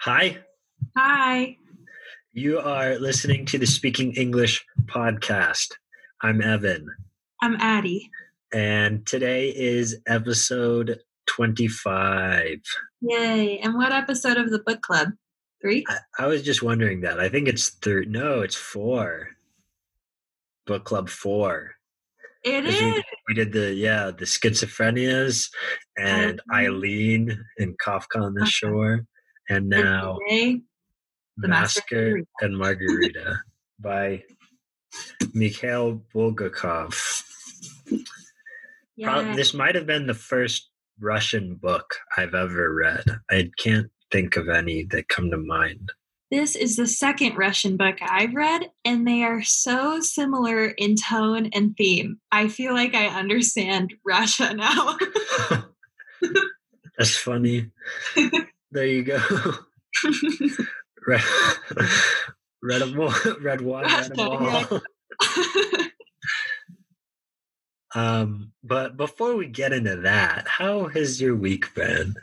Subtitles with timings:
[0.00, 0.38] Hi,
[0.96, 1.56] Hi.
[2.32, 5.72] you are listening to the Speaking English podcast.
[6.22, 6.88] I'm Evan,
[7.42, 8.10] I'm Addie.
[8.52, 12.60] and today is episode 25.
[13.02, 13.58] Yay.
[13.58, 15.08] And what episode of the book club?
[15.62, 15.84] Three?
[15.88, 17.20] I, I was just wondering that.
[17.20, 18.06] I think it's three.
[18.06, 19.28] No, it's four.
[20.66, 21.72] Book club four.
[22.42, 22.80] It is.
[22.80, 25.50] We, we did the yeah the schizophrenias
[25.98, 26.56] and Mhm.
[26.56, 28.46] Eileen and Kafka on the Kafka.
[28.48, 29.06] shore,
[29.50, 30.16] and now
[31.36, 33.40] The Master and Margarita
[33.78, 34.22] by
[35.34, 37.24] Mikhail Bulgakov.
[38.96, 43.04] This might have been the first Russian book I've ever read.
[43.30, 45.90] I can't think of any that come to mind.
[46.30, 51.46] This is the second Russian book I've read, and they are so similar in tone
[51.52, 52.20] and theme.
[52.30, 54.96] I feel like I understand Russia now.
[56.98, 57.70] That's funny.
[58.72, 59.20] there you go.
[61.06, 61.22] Red,
[62.62, 62.82] red,
[63.42, 64.80] red one, red all.
[67.92, 72.14] Um, but before we get into that, how has your week been?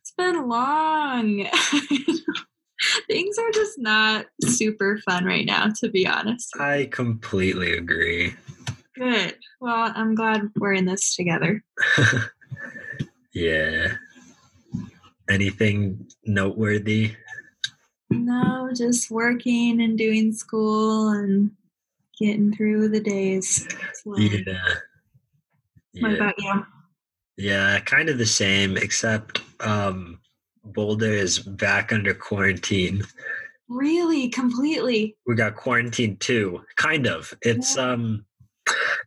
[0.00, 1.46] it's been long.
[3.06, 6.56] Things are just not super fun right now, to be honest.
[6.58, 8.34] I completely agree.
[8.96, 9.36] Good.
[9.60, 11.62] Well, I'm glad we're in this together.
[13.32, 13.92] yeah.
[15.32, 17.16] Anything noteworthy?
[18.10, 21.50] No, just working and doing school and
[22.18, 23.66] getting through the days.
[23.94, 24.44] slowly.
[24.46, 24.74] Yeah.
[26.00, 26.66] What about you?
[27.38, 30.20] Yeah, kind of the same, except um,
[30.64, 33.02] Boulder is back under quarantine.
[33.68, 35.16] Really, completely.
[35.26, 37.32] We got quarantine too, kind of.
[37.40, 37.92] It's Yeah.
[37.92, 38.26] um,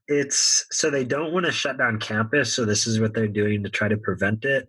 [0.08, 3.64] it's so they don't want to shut down campus, so this is what they're doing
[3.64, 4.68] to try to prevent it.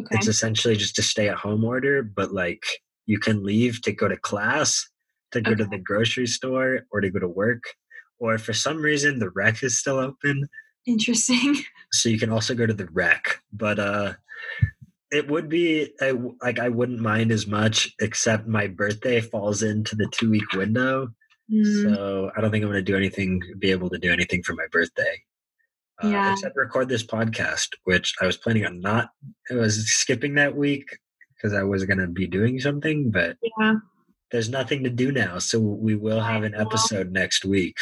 [0.00, 0.16] Okay.
[0.16, 2.64] It's essentially just a stay-at-home order, but like
[3.06, 4.88] you can leave to go to class,
[5.32, 7.62] to go to the grocery store, or to go to work,
[8.18, 10.48] or for some reason the rec is still open.
[10.86, 11.56] Interesting.
[11.92, 14.12] so you can also go to the rec but uh
[15.10, 19.96] it would be I, like i wouldn't mind as much except my birthday falls into
[19.96, 21.08] the two week window
[21.50, 24.42] Mm, so i don't think i'm going to do anything be able to do anything
[24.42, 25.18] for my birthday
[26.02, 26.32] uh, Yeah.
[26.32, 29.10] except record this podcast which i was planning on not
[29.50, 30.86] i was skipping that week
[31.36, 33.74] because i was going to be doing something but yeah.
[34.30, 37.76] there's nothing to do now so we will have an episode next week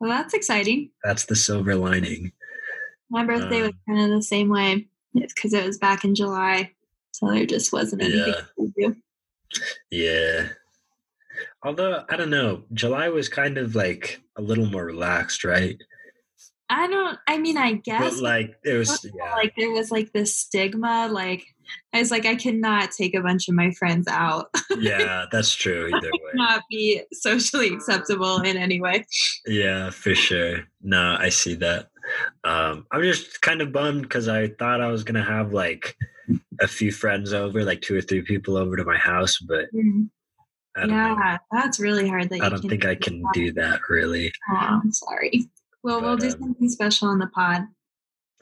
[0.00, 0.90] Well, that's exciting.
[1.04, 2.32] that's the silver lining
[3.10, 4.88] My birthday was Um, kind of the same way.
[5.14, 6.72] It's because it was back in July.
[7.12, 8.44] So there just wasn't anything Yeah.
[8.58, 8.96] to do.
[9.90, 10.48] Yeah.
[11.62, 15.76] Although I don't know, July was kind of like a little more relaxed, right?
[16.72, 18.14] I don't, I mean, I guess.
[18.14, 19.34] But like it was yeah.
[19.34, 21.44] like there was like this stigma like
[21.92, 24.46] i was like i cannot take a bunch of my friends out
[24.78, 26.30] yeah, that's true either way.
[26.34, 29.04] not be socially acceptable in any way
[29.46, 30.60] Yeah, for sure.
[30.82, 31.90] No, I see that.
[32.44, 35.96] Um I'm just kind of bummed because I thought I was gonna have like
[36.60, 39.66] a few friends over, like two or three people over to my house, but
[40.76, 41.16] I don't know.
[41.18, 44.32] yeah that's really hard that you I don't think I can do that really.
[44.50, 45.50] oh, i'm sorry
[45.82, 47.62] well we'll do um, something special on the pod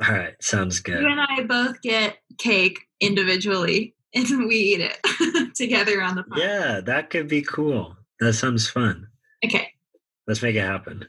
[0.06, 1.00] All right, sounds good.
[1.02, 6.38] you and i both get cake individually and we eat it together on the pod
[6.38, 7.96] Yeah, that could be cool.
[8.18, 9.06] That sounds fun.
[9.44, 9.68] okay
[10.26, 11.06] Let's make it happen.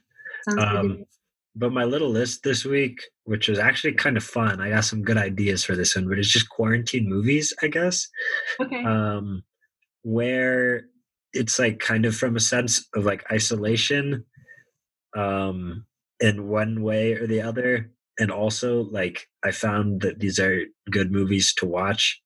[0.50, 1.06] sounds Um.
[1.54, 5.04] But my little list this week, which was actually kind of fun, I got some
[5.04, 8.08] good ideas for this one, but it's just quarantine movies, I guess,
[8.62, 9.44] okay um,
[10.04, 10.84] where
[11.34, 14.24] it's like kind of from a sense of like isolation
[15.16, 15.86] um,
[16.22, 17.92] in one way or the other.
[18.20, 22.22] And also, like, I found that these are good movies to watch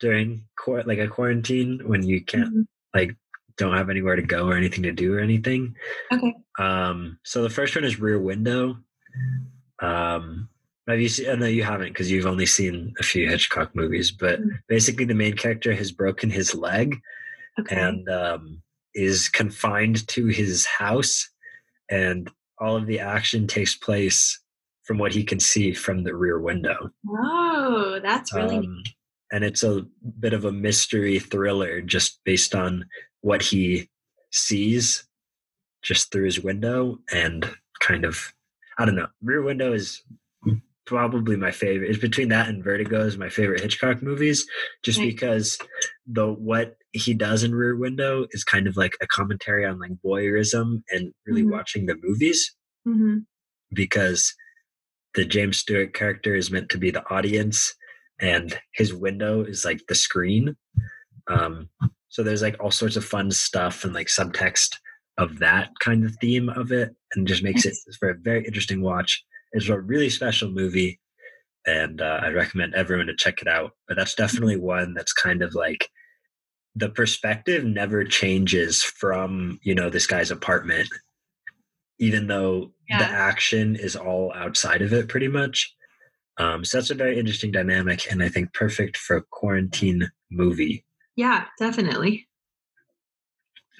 [0.00, 2.66] during quar- like a quarantine when you can't Mhm.
[2.94, 3.16] like
[3.56, 5.74] don't have anywhere to go or anything to do or anything.
[6.12, 8.78] okay Um, so the first one is Rear Window.
[9.80, 10.48] Um,
[10.88, 11.28] have you seen?
[11.30, 14.10] I know you haven't because you've only seen a few Hitchcock movies.
[14.10, 14.58] But Mhm.
[14.68, 17.00] basically, the main character has broken his leg
[17.58, 18.62] okay and um,
[18.94, 21.28] is confined to his house,
[21.90, 22.30] and
[22.60, 24.40] all of the action takes place
[24.84, 26.90] from what he can see from the rear window.
[27.08, 28.66] oh that's really neat.
[28.66, 28.82] Um,
[29.32, 29.84] and it's a
[30.20, 32.86] bit of a mystery thriller just based on
[33.22, 33.90] what he
[34.30, 35.04] sees
[35.82, 37.50] just through his window and
[37.80, 38.32] kind of
[38.78, 39.08] I don't know.
[39.22, 40.02] Rear Window is
[40.86, 41.90] probably my favorite.
[41.90, 44.46] is between that and Vertigo is my favorite Hitchcock movies,
[44.82, 45.08] just Right.
[45.08, 45.58] because
[46.06, 49.92] the what he does in Rear Window is kind of like a commentary on like
[50.04, 51.50] voyeurism and really Mhm.
[51.50, 52.54] watching the movies
[52.86, 53.26] Mhm.
[53.72, 54.34] because
[55.14, 57.74] the James Stewart character is meant to be the audience
[58.20, 60.56] and his window is like the screen.
[61.26, 61.68] Um,
[62.08, 64.76] so there's like all sorts of fun stuff and like subtext
[65.18, 68.82] of that kind of theme of it, and just makes it for a very interesting
[68.82, 69.24] watch.
[69.56, 71.00] It's a really special movie,
[71.66, 73.72] and uh, I recommend everyone to check it out.
[73.88, 75.88] But that's definitely one that's kind of like
[76.74, 80.88] the perspective never changes from you know this guy's apartment
[81.98, 82.98] even though Yeah.
[82.98, 85.74] the action is all outside of it pretty much
[86.38, 90.84] um, so that's a very interesting dynamic and i think perfect for a quarantine movie
[91.16, 92.28] Yeah, definitely.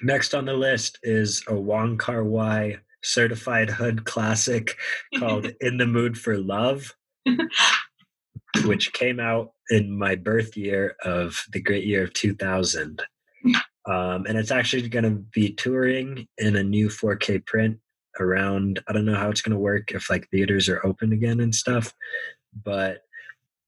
[0.01, 2.77] next on the list is a wong kar wai
[3.07, 4.75] certified hood classic
[5.17, 6.93] called in the mood for love
[8.65, 13.01] which came out in my birth year of the great year of 2000.
[13.85, 17.77] Um, and it's actually going to be touring in a new 4K print
[18.19, 18.81] around.
[18.87, 21.53] I don't know how it's going to work if like theaters are open again and
[21.53, 21.93] stuff,
[22.63, 23.01] but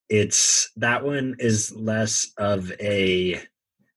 [0.10, 3.40] it's that one is less of a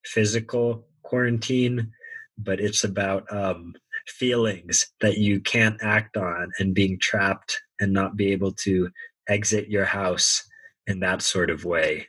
[0.04, 1.90] physical quarantine,
[2.38, 3.74] but it's about um,
[4.06, 8.90] feelings that you can't act on and being trapped and not be able to
[9.28, 10.46] exit your house
[10.86, 12.08] in that sort of way.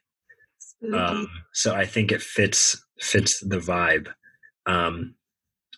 [0.94, 4.10] Um, so I think it fits fits the vibe.
[4.66, 5.16] Um,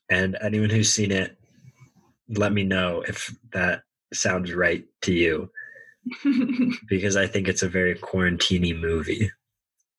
[0.10, 1.38] and anyone who's seen it,
[2.30, 3.84] let me know if that
[4.14, 5.52] sounds right to you,
[6.90, 9.32] because I think it's a very quarantiney movie.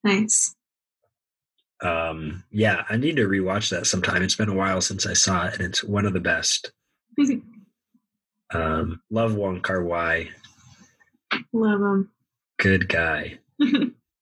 [0.03, 0.56] nice.
[1.83, 4.23] Um, yeah, I need to rewatch that sometime.
[4.23, 6.73] It's been a while since I saw it, and it's one of the best.
[8.55, 10.29] Um, love Wong Kar Wai,
[11.53, 12.11] Love him
[12.59, 13.39] good guy.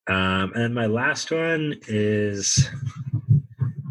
[0.07, 2.69] Um, and my last one is,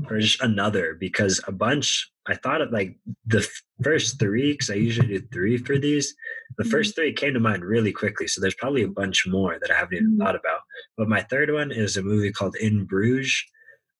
[0.10, 3.48] or just another, because a bunch, I thought of like the
[3.82, 6.14] first three, because I usually do three for these.
[6.60, 6.70] The Mhm.
[6.72, 8.28] first three came to mind really quickly.
[8.28, 10.20] So there's probably a bunch more that I haven't even Mhm.
[10.20, 10.62] thought about.
[10.98, 13.44] But my third one is a movie called In Bruges,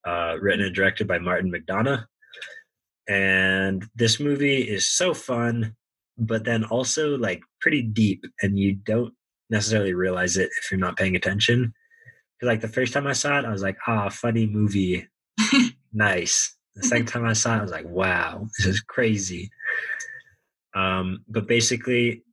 [0.06, 2.06] uh, written and directed by Martin McDonagh.
[3.08, 5.76] And this movie is so fun,
[6.18, 9.14] but then also like pretty deep, and you don't
[9.50, 11.74] necessarily realize it if you're not paying attention.
[12.42, 15.08] like the first time I saw it, I was like, ah, funny movie,
[15.94, 16.56] nice.
[16.76, 19.50] The second time I saw it, I was like, wow, this is crazy.
[20.76, 22.24] Um, but basically,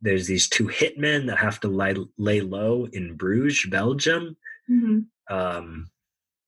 [0.00, 4.36] there's these two hitmen that have to lie, lay low in Bruges, Belgium.
[4.70, 5.06] Mhm.
[5.28, 5.90] Um,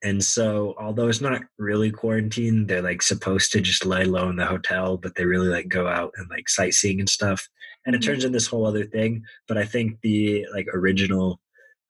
[0.02, 4.37] and so, although it's not really quarantine, they're like supposed to just lay low in
[4.37, 7.47] the hotel, but they really like go out and like sightseeing and stuff.
[7.85, 8.05] And it Mhm.
[8.06, 9.25] turns into this whole other thing.
[9.47, 11.41] But I think the like original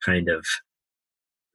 [0.05, 0.45] kind of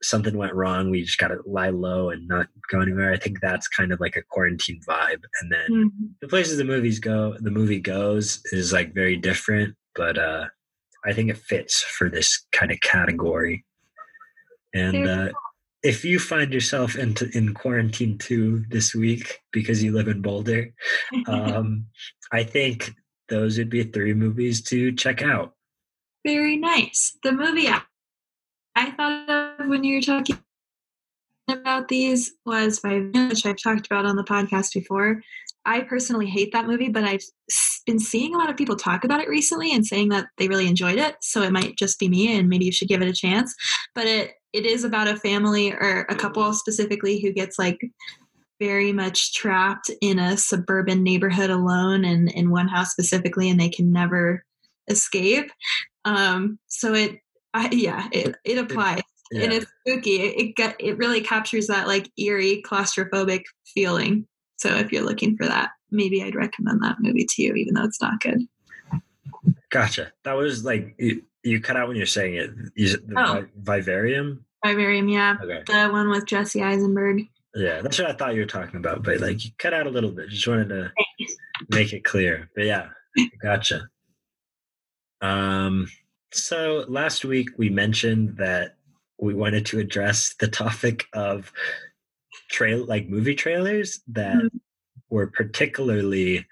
[0.02, 0.90] something went wrong.
[0.90, 3.12] We just got to lie low and not go anywhere.
[3.12, 5.22] I think that's kind of like a quarantine vibe.
[5.40, 5.90] And then Mhm.
[6.20, 9.74] the places the movies go, the movie goes is like very different.
[9.94, 10.48] But uh,
[11.04, 13.64] I think it fits for this kind of category.
[14.74, 15.32] And uh,
[15.86, 20.74] if you find yourself into in quarantine too this week because you live in Boulder,
[21.28, 21.86] um,
[22.32, 22.92] I think
[23.28, 25.54] those would be three movies to check out.
[26.26, 27.16] Very nice.
[27.22, 27.82] The movie I,
[28.74, 29.30] I thought
[29.60, 30.38] of when you were talking
[31.48, 35.22] about these was Minutes, which I've talked about on the podcast before.
[35.66, 37.22] I personally hate that movie, but I've
[37.86, 40.68] been seeing a lot of people talk about it recently and saying that they really
[40.68, 41.16] enjoyed it.
[41.20, 43.54] So it might just be me, and maybe you should give it a chance.
[43.94, 47.78] But it it is about a family or a couple specifically who gets like
[48.58, 53.68] very much trapped in a suburban neighborhood alone and in one house specifically, and they
[53.68, 54.44] can never
[54.88, 55.50] escape.
[56.06, 57.18] Um, so it,
[57.52, 59.58] I, yeah, it, it applies and Yeah.
[59.58, 60.22] it's spooky.
[60.22, 63.42] It, it got, it really captures that like eerie claustrophobic
[63.74, 64.26] feeling.
[64.56, 67.84] So if you're looking for that, maybe I'd recommend that movie to you, even though
[67.84, 68.40] it's not good.
[69.70, 70.12] Gotcha.
[70.24, 72.50] That was like you, you cut out when you're saying it.
[72.76, 73.06] Is it.
[73.08, 73.46] The Oh.
[73.62, 74.44] Vi- Vivarium.
[74.64, 75.62] Vivarium, yeah, Okay.
[75.66, 77.22] the one with Jesse Eisenberg.
[77.54, 79.90] Yeah, that's what I thought you were talking about, but like you cut out a
[79.90, 80.28] little bit.
[80.28, 80.92] Just wanted to
[81.70, 82.50] make it clear.
[82.54, 82.88] But yeah,
[83.40, 83.88] gotcha.
[85.20, 85.86] Um,
[86.32, 88.76] so last week we mentioned that
[89.18, 91.52] we wanted to address the topic of
[92.48, 94.60] trail like movie trailers that Mhm.
[95.10, 96.46] were particularly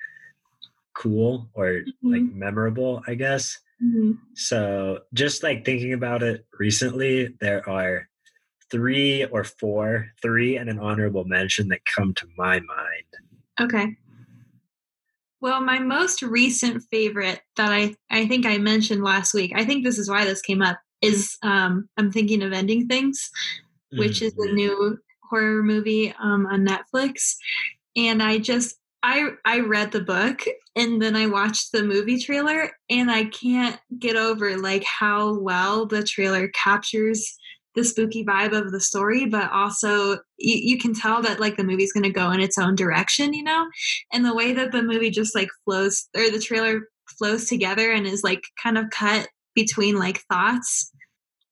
[0.94, 3.58] cool or like memorable, I guess.
[3.82, 4.18] Mhm.
[4.34, 8.08] So just like thinking about it recently, there are
[8.70, 13.10] three or four, three and an honorable mention that come to my mind.
[13.60, 13.96] Okay.
[15.40, 19.84] Well, my most recent favorite that I, I think I mentioned last week, I think
[19.84, 23.30] this is why this came up, is um, I'm thinking of Ending Things,
[23.96, 24.54] which is a Mhm.
[24.54, 27.36] new horror movie um, on Netflix.
[27.96, 30.42] And I just, I, I read the book
[30.76, 35.86] and then I watched the movie trailer and I can't get over like how well
[35.86, 37.36] the trailer captures
[37.74, 41.64] the spooky vibe of the story, but also you, you can tell that like the
[41.64, 43.66] movie's going to go in its own direction, you know?
[44.12, 46.88] And the way that the movie just like flows or the trailer
[47.18, 50.90] flows together and is like kind of cut between like thoughts.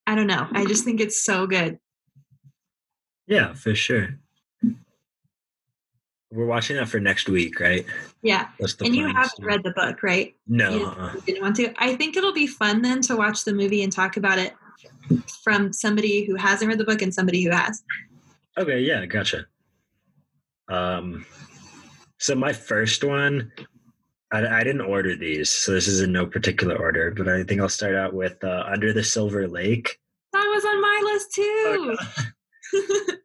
[0.06, 0.46] I don't know.
[0.52, 1.78] I just think it's so good.
[3.32, 4.18] Yeah, for sure.
[6.30, 7.84] We're watching that for next week, right?
[8.22, 8.48] Yeah.
[8.80, 10.34] and you haven't read the book, right?
[10.46, 10.86] No.
[10.86, 11.12] Uh-uh.
[11.14, 11.72] you didn't want to.
[11.76, 14.54] I think it'll be fun then to watch the movie and talk about it
[15.42, 17.82] from somebody who hasn't read the book and somebody who has.
[18.58, 19.46] Okay, yeah, gotcha.
[20.68, 21.24] Um,
[22.18, 23.50] so my first one,
[24.30, 27.60] I, I didn't order these, so this is in no particular order, but I think
[27.60, 29.98] I'll start out with uh, Under the Silver Lake.
[30.32, 31.96] That was on my list too.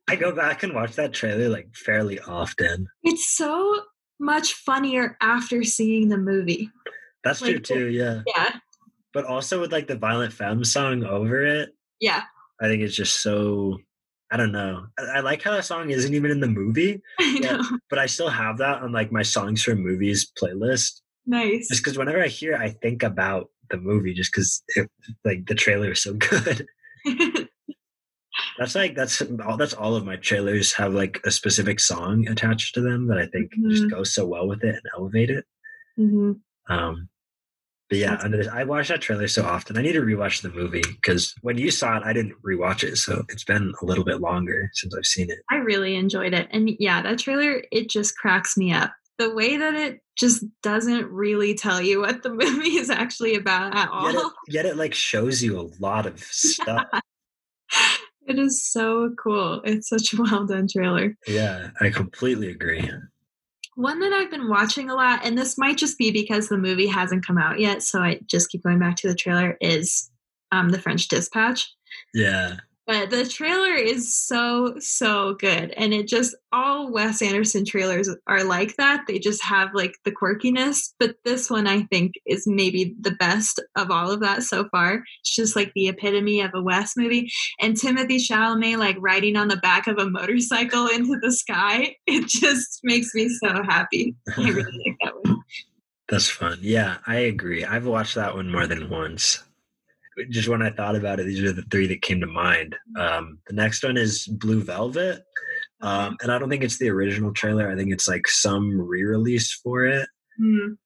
[0.07, 2.87] I go back and watch that trailer like fairly often.
[3.03, 3.81] It's so
[4.19, 6.69] much funnier after seeing the movie.
[7.23, 8.21] That's like, true too, yeah.
[8.25, 8.55] Yeah.
[9.13, 11.69] But also with like the Violent Femmes song over it.
[11.99, 12.23] Yeah.
[12.61, 13.77] I think it's just so
[14.31, 14.87] I don't know.
[14.99, 17.01] I, I like how that song isn't even in the movie.
[17.19, 17.57] I know.
[17.57, 21.01] But, but I still have that on like my songs from movies playlist.
[21.25, 21.67] Nice.
[21.69, 24.63] Just because whenever I hear it, I think about the movie just because
[25.25, 26.67] like the trailer is so good.
[28.57, 29.57] That's like that's all.
[29.57, 33.27] That's all of my trailers have like a specific song attached to them that I
[33.27, 33.69] think mm-hmm.
[33.69, 35.45] just goes so well with it and elevate it.
[35.99, 36.33] Mm-hmm.
[36.73, 37.09] Um,
[37.89, 39.77] but yeah, under this, I watch that trailer so often.
[39.77, 42.97] I need to rewatch the movie because when you saw it, I didn't rewatch it,
[42.97, 45.39] so it's been a little bit longer since I've seen it.
[45.49, 48.91] I really enjoyed it, and yeah, that trailer it just cracks me up.
[49.19, 53.75] The way that it just doesn't really tell you what the movie is actually about
[53.75, 54.11] at all.
[54.11, 56.87] Yet it, yet it like shows you a lot of stuff.
[58.27, 59.61] It is so cool.
[59.63, 61.15] It's such a well done trailer.
[61.27, 62.89] Yeah, I completely agree.
[63.75, 66.87] One that I've been watching a lot, and this might just be because the movie
[66.87, 70.09] hasn't come out yet, so I just keep going back to the trailer, is
[70.51, 71.71] um, The French Dispatch.
[72.13, 72.57] Yeah.
[72.87, 75.71] But the trailer is so, so good.
[75.71, 79.03] And it just, all Wes Anderson trailers are like that.
[79.07, 80.93] They just have like the quirkiness.
[80.97, 85.03] But this one, I think, is maybe the best of all of that so far.
[85.19, 87.29] It's just like the epitome of a Wes movie.
[87.59, 92.27] And Timothée Chalamet, like riding on the back of a motorcycle into the sky, it
[92.27, 94.15] just makes me so happy.
[94.37, 95.41] I really like that one.
[96.07, 96.59] That's fun.
[96.61, 97.65] Yeah, I agree.
[97.65, 99.43] I've watched that one more than once
[100.29, 102.75] just when I thought about it, these are the three that came to mind.
[102.97, 105.23] Um, the next one is Blue Velvet.
[105.81, 107.69] Um, and I don't think it's the original trailer.
[107.69, 110.07] I think it's like some re-release for it.
[110.41, 110.77] Mm.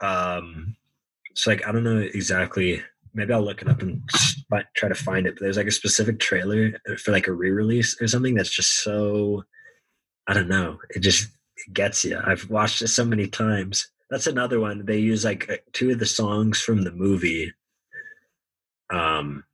[0.00, 0.76] Um,
[1.34, 2.82] so like I don't know exactly.
[3.12, 4.02] Maybe I'll look it up and
[4.74, 5.34] try to find it.
[5.34, 6.72] But there's like a specific trailer
[7.02, 9.44] for like a re-release or something that's just so.
[10.26, 10.78] I don't know.
[10.90, 12.18] It just it gets you.
[12.24, 13.90] I've watched it so many times.
[14.10, 14.86] That's another one.
[14.86, 17.52] They use like uh, two of the songs from the movie
[18.92, 19.44] um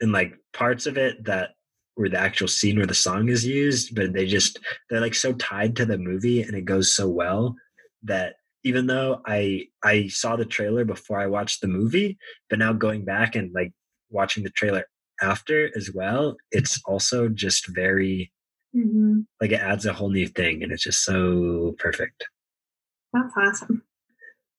[0.00, 1.50] and like parts of it that
[1.94, 5.32] where the actual scene where the song is used but they just they're like so
[5.34, 7.54] tied to the movie and it goes so well
[8.02, 12.16] that even though i i saw the trailer before i watched the movie
[12.48, 13.72] but now going back and like
[14.10, 14.84] watching the trailer
[15.20, 18.32] after as well it's also just very
[18.74, 19.20] mm-hmm.
[19.40, 22.26] like it adds a whole new thing and it's just so perfect
[23.12, 23.82] that's awesome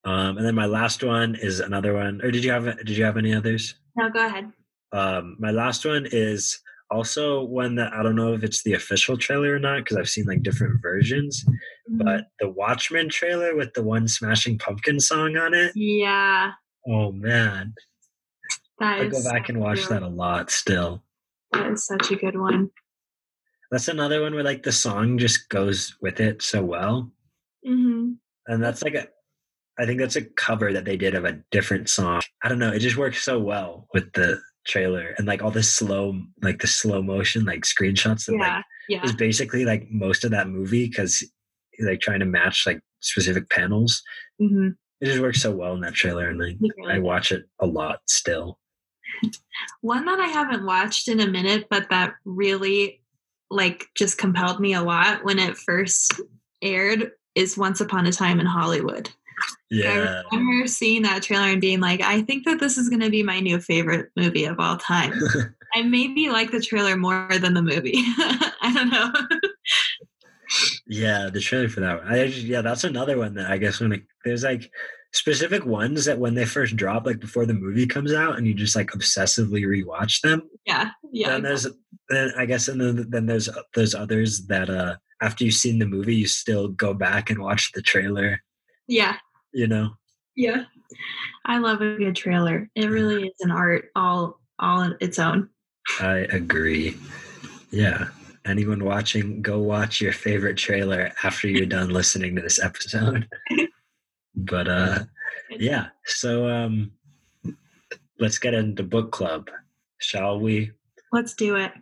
[0.09, 2.19] um, and then my last one is another one.
[2.23, 3.75] Or did you have did you have any others?
[3.95, 4.51] No, go ahead.
[4.91, 9.17] Um, my last one is also one that I don't know if it's the official
[9.17, 11.45] trailer or not because I've seen like different versions.
[11.45, 12.01] Mm-hmm.
[12.03, 15.73] But the Watchmen trailer with the one Smashing Pumpkin song on it.
[15.75, 16.53] Yeah.
[16.87, 17.75] Oh man.
[18.79, 21.03] That I go back so and watch that a lot still.
[21.51, 22.71] That is such a good one.
[23.69, 27.11] That's another one where like the song just goes with it so well.
[27.67, 28.13] Mm-hmm.
[28.47, 29.07] And that's like a
[29.79, 32.21] I think that's a cover that they did of a different song.
[32.43, 32.71] I don't know.
[32.71, 36.67] It just works so well with the trailer and like all the slow, like the
[36.67, 39.03] slow motion, like screenshots that yeah, like yeah.
[39.03, 41.23] is basically like most of that movie because
[41.79, 44.01] like trying to match like specific panels.
[44.41, 44.69] Mm-hmm.
[45.01, 47.65] It just works so well in that trailer, and like, really I watch it a
[47.65, 48.59] lot still.
[49.81, 53.01] One that I haven't watched in a minute, but that really
[53.49, 56.19] like just compelled me a lot when it first
[56.61, 59.09] aired is Once Upon a Time in Hollywood.
[59.69, 60.23] Yeah.
[60.31, 63.09] I remember seeing that trailer and being like, I think that this is going to
[63.09, 65.13] be my new favorite movie of all time.
[65.75, 67.93] I maybe like the trailer more than the movie.
[68.61, 69.13] I don't know.
[70.87, 72.11] yeah, the trailer for that one.
[72.11, 74.71] I just, yeah, that's another one that I guess when it, there's like
[75.11, 78.53] specific ones that when they first drop, like before the movie comes out, and you
[78.53, 80.49] just like obsessively rewatch them.
[80.65, 81.29] Yeah, yeah.
[81.29, 81.67] Then there's
[82.09, 85.85] then I guess and then then there's there's others that uh after you've seen the
[85.85, 88.41] movie, you still go back and watch the trailer.
[88.87, 89.17] Yeah,
[89.53, 89.89] you know
[90.35, 90.63] yeah
[91.45, 95.49] i love a good trailer it really is an art all all on its own
[95.99, 96.95] I agree.
[97.71, 98.09] Yeah.
[98.45, 103.27] Anyone watching, go watch your favorite trailer after you're done listening to this episode.
[104.35, 104.99] but uh
[105.49, 106.91] yeah, so um
[108.19, 109.49] let's get into book club,
[109.97, 110.71] shall we?
[111.11, 111.73] Let's do it.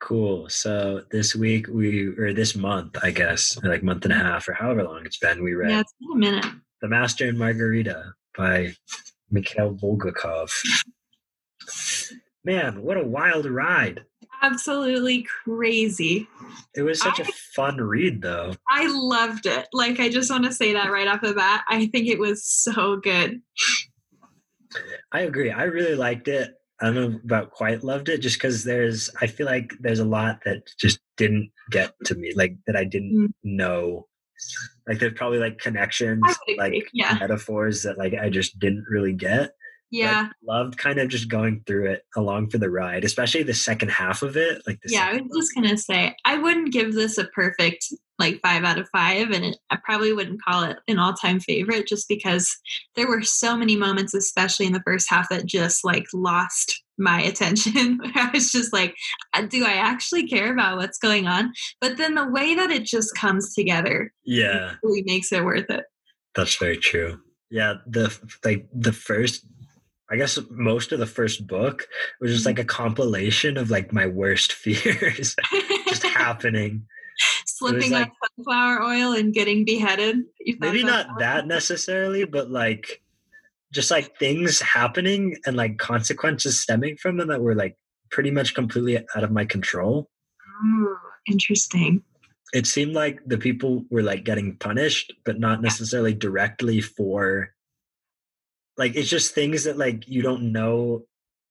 [0.00, 0.48] Cool.
[0.48, 4.54] So this week we or this month, I guess, like month and a half or
[4.54, 6.46] however long it's been, we read Yeah, it's been a minute.
[6.82, 8.74] The Master and Margarita by
[9.30, 10.50] Mikhail Bulgakov.
[12.44, 14.04] Man, what a wild ride.
[14.42, 16.26] Absolutely crazy.
[16.74, 18.54] It was such I- a fun read though.
[18.68, 19.68] I loved it.
[19.72, 21.62] Like, I just want to say that right off the bat.
[21.68, 23.40] I think it was so good.
[25.12, 25.50] I agree.
[25.52, 26.54] I really liked it.
[26.80, 30.04] I don't know about quite loved it just because there's I feel like there's a
[30.04, 33.32] lot that just didn't get to me, like that I didn't Mm.
[33.44, 34.08] know.
[34.86, 37.16] Like there's probably like connections, I would agree, like yeah.
[37.20, 39.52] metaphors that like I just didn't really get.
[39.92, 40.30] Yeah.
[40.42, 44.22] loved kind of just going through it along for the ride, especially the second half
[44.22, 44.62] of it.
[44.66, 48.64] Like Yeah, I was just gonna say I wouldn't give this a perfect like five
[48.64, 52.56] out of five, and it, I probably wouldn't call it an all-time favorite just because
[52.94, 57.20] there were so many moments, especially in the first half, that just like lost my
[57.22, 57.98] attention.
[58.14, 58.94] I was just like,
[59.34, 61.52] "Uh, do I actually care about what's going on?
[61.80, 65.84] But then the way that it just comes together Yeah, really makes it worth it.
[66.34, 67.18] that's very true.
[67.50, 69.44] Yeah, the like the first
[70.10, 71.86] I guess most of the first book
[72.20, 75.34] was just like a compilation of like my worst fears
[75.86, 76.86] just happening.
[77.46, 80.16] Slipping like- on sunflower oil and getting beheaded.
[80.58, 83.01] Maybe not that necessarily, but like
[83.72, 87.76] just like things happening and like consequences stemming from them that were like
[88.10, 90.10] pretty much completely out of my control.
[90.64, 92.02] Ooh, interesting.
[92.52, 97.50] It seemed like the people were like getting punished, but not necessarily directly for
[98.76, 101.02] like it's just things that like you don't know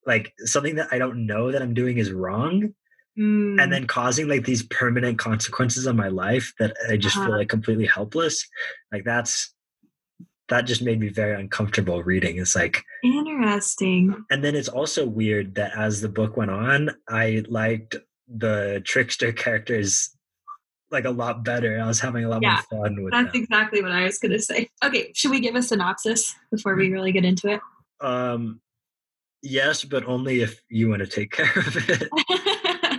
[0.05, 2.73] like something that I don't know that I'm doing is wrong
[3.19, 7.25] Mm, and then causing like these permanent consequences on my life that I just feel
[7.25, 7.39] Uh-huh.
[7.39, 8.47] like completely helpless.
[8.89, 9.53] Like that's
[10.51, 12.37] that just made me very uncomfortable reading.
[12.37, 14.15] It's like interesting.
[14.29, 17.95] and then it's also weird that as the book went on, I liked
[18.27, 20.15] the trickster characters
[20.91, 21.79] like a lot better.
[21.81, 23.41] I was having a lot Yeah, more fun with That's them.
[23.43, 24.69] exactly what I was going to say.
[24.83, 27.61] Okay, should we give a synopsis before we really get into it?
[28.01, 28.59] Um
[29.41, 32.09] yes, but only if you want to take care of it.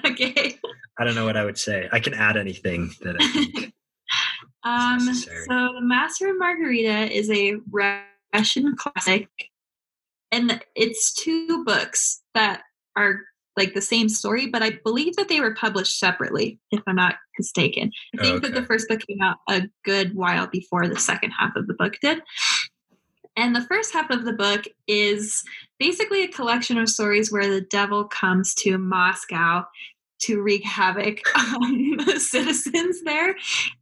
[0.06, 0.58] okay.
[0.98, 1.88] I don't know what I would say.
[1.92, 3.71] I can add anything that I think.
[4.64, 9.29] Um, so, The Master and Margarita is a Russian classic,
[10.31, 12.62] and it's two books that
[12.96, 13.20] are
[13.57, 17.16] like the same story, but I believe that they were published separately, if I'm not
[17.38, 17.90] mistaken.
[18.18, 18.61] I think that Okay.
[18.61, 21.98] the first book came out a good while before the second half of the book
[22.01, 22.22] did.
[23.37, 25.42] And the first half of the book is
[25.79, 29.66] basically a collection of stories where the devil comes to Moscow
[30.22, 33.37] to wreak havoc on the citizens there.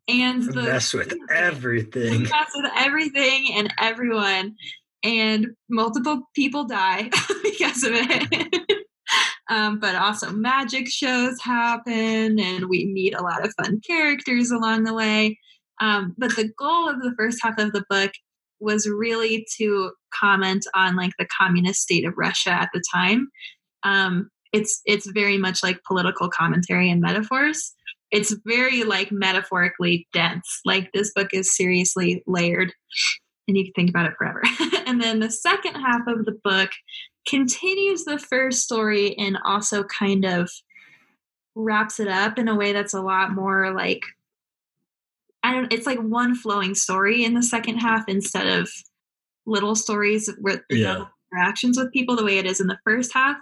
[0.09, 2.23] And the mess with everything.
[2.23, 4.57] mess with everything and everyone.
[5.03, 7.11] And multiple people die
[7.43, 8.87] because of it.
[9.51, 14.85] um, but also magic shows happen and we meet a lot of fun characters along
[14.85, 15.39] the way.
[15.81, 18.13] Um, but the goal of the first half of the book
[18.61, 23.29] was really to comment on like the communist state of Russia at the time.
[23.83, 27.75] Um, it's it's very much like political commentary and metaphors.
[28.11, 30.61] It's very like metaphorically dense.
[30.65, 32.73] Like this book is seriously layered,
[33.47, 34.43] and you can think about it forever.
[34.87, 36.71] and then the second half of the book
[37.29, 40.51] continues the first story and also kind of
[41.55, 44.03] wraps it up in a way that's a lot more like
[45.43, 48.71] I don't it's like one flowing story in the second half instead of
[49.47, 51.07] little stories with Yeah.
[51.33, 53.37] Interactions with people the way it is in the first half.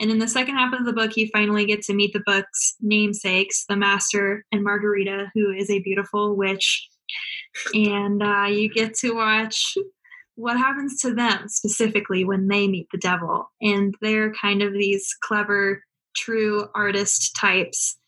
[0.00, 2.74] And in the second half of the book, you finally get to meet the book's
[2.80, 6.88] namesakes, the master and Margarita, who is a beautiful witch.
[7.74, 9.76] And uh, you get to watch
[10.34, 13.50] what happens to them specifically when they meet the devil.
[13.60, 15.82] And they're kind of these clever,
[16.16, 17.98] true artist types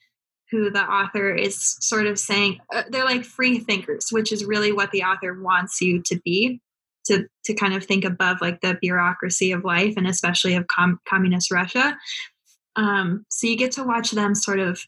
[0.50, 4.72] who the author is sort of saying uh, they're like free thinkers, which is really
[4.72, 6.60] what the author wants you to be
[7.06, 10.98] to to kind of think above like the bureaucracy of life and especially of com-
[11.08, 11.96] communist Russia.
[12.76, 14.80] Um, so you get to watch them sort of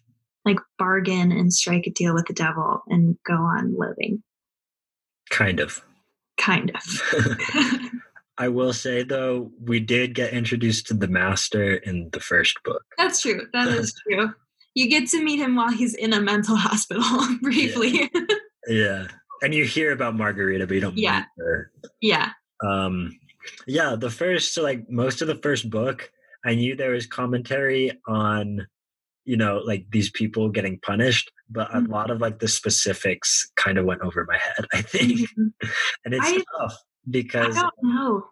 [0.45, 4.23] like bargain and strike a deal with the devil and go on living,
[5.31, 5.83] Kind of.
[6.39, 7.03] kind of.
[8.39, 12.83] I will say though, we did get introduced to the master in the first book.
[12.99, 13.47] That's true.
[13.53, 14.33] That is true.
[14.75, 17.03] You get to meet him while he's in a mental hospital
[17.43, 18.11] briefly.
[18.69, 19.07] Yeah.
[19.43, 21.21] And you hear about Margarita, but you don't Yeah.
[21.21, 21.73] meet her.
[22.01, 22.33] yeah.
[22.65, 23.19] Um
[23.67, 26.11] yeah, the first so like most of the first book,
[26.45, 28.67] I knew there was commentary on,
[29.25, 31.89] you know, like these people getting punished, but a Mhm.
[31.89, 35.21] lot of like the specifics kind of went over my head, I think.
[35.31, 35.53] Mhm.
[36.05, 38.29] And it's I- tough I because don't know.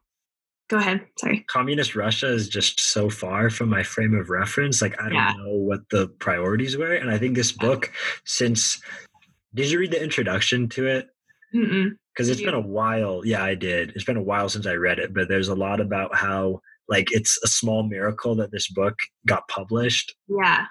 [0.68, 1.06] Go ahead.
[1.18, 1.44] Sorry.
[1.48, 4.80] communist Russia is just so far from my frame of reference.
[4.80, 5.34] Like I don't Yeah.
[5.36, 6.94] know what the priorities were.
[6.94, 7.92] And I think this book,
[8.24, 8.80] since
[9.54, 11.08] did you read the introduction to it?
[11.52, 13.22] Because it's been a while.
[13.24, 13.90] Yeah, I did.
[13.94, 17.12] It's been a while since I read it, but there's a lot about how like
[17.12, 18.94] it's a small miracle that this book
[19.26, 20.14] got published.
[20.28, 20.66] Yeah.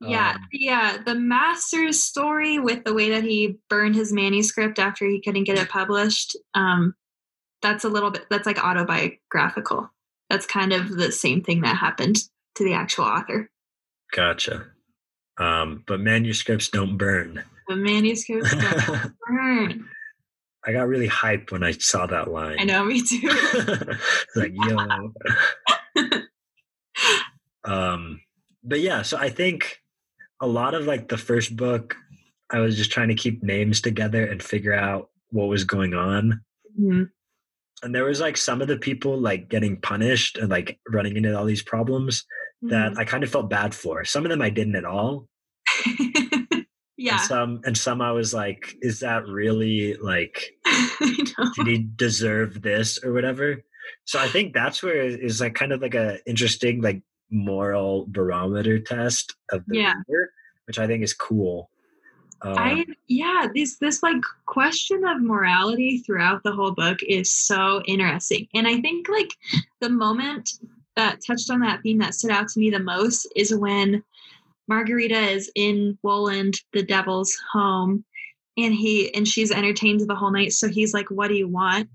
[0.00, 0.96] Yeah, Um, yeah.
[1.04, 5.58] The master's story with the way that he burned his manuscript after he couldn't get
[5.58, 6.36] it published.
[6.54, 6.94] Um,
[7.62, 8.26] that's a little bit.
[8.28, 9.90] That's like autobiographical.
[10.28, 12.16] That's kind of the same thing that happened
[12.56, 13.50] to the actual author.
[14.14, 14.66] Gotcha.
[15.38, 17.44] Um, but manuscripts don't burn.
[17.68, 19.88] The manuscripts don't burn.
[20.66, 22.56] I got really hyped when I saw that line.
[22.58, 23.28] I know, me too.
[24.36, 25.12] like yo
[27.64, 28.20] um
[28.62, 29.78] but yeah so i think
[30.42, 31.96] a lot of like the first book
[32.50, 36.42] i was just trying to keep names together and figure out what was going on
[36.78, 37.08] Mhm.
[37.82, 41.36] and there was like some of the people like getting punished and like running into
[41.38, 42.24] all these problems
[42.62, 45.26] that i kind of felt bad for some of them i didn't at all.
[47.04, 50.56] yeah, and some and some i was like is that really like
[51.54, 53.62] did he deserve this or whatever
[54.04, 58.06] so i think that's where it is like kind of like a interesting like moral
[58.08, 59.94] barometer test of the Yeah.
[60.08, 60.30] reader
[60.66, 61.70] which i think is cool
[62.42, 67.82] um, I yeah, this this like question of morality throughout the whole book is so
[67.86, 68.48] interesting.
[68.54, 69.30] And I think like
[69.80, 70.50] the moment
[70.94, 74.02] that touched on that theme that stood out to me the most is when
[74.68, 78.04] Margarita is in Woland, the devil's home,
[78.56, 80.52] and he and she's entertained the whole night.
[80.52, 81.88] So he's like, What do you want?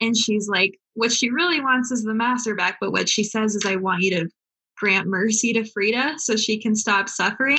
[0.00, 3.54] And she's like, What she really wants is the master back, but what she says
[3.54, 4.28] is I want you to
[4.76, 7.58] grant mercy to Frida so she can stop suffering.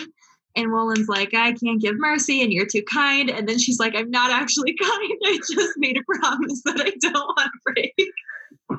[0.56, 3.30] And Woland's like, I can't give mercy and you're too kind.
[3.30, 5.14] And then she's like, I'm not actually kind.
[5.26, 8.12] I just made a promise that I don't want to break.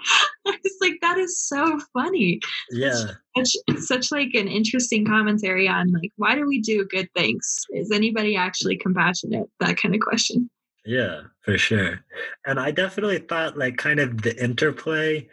[0.47, 2.41] I was like, that is so funny.
[2.71, 7.09] yeah It's, it's such like an interesting commentary on like, why do we do good
[7.15, 7.65] things?
[7.71, 9.47] Is anybody actually compassionate?
[9.61, 10.51] That kind of question.
[10.85, 12.01] yeah for sure
[12.47, 15.29] and i definitely thought like kind of the interplay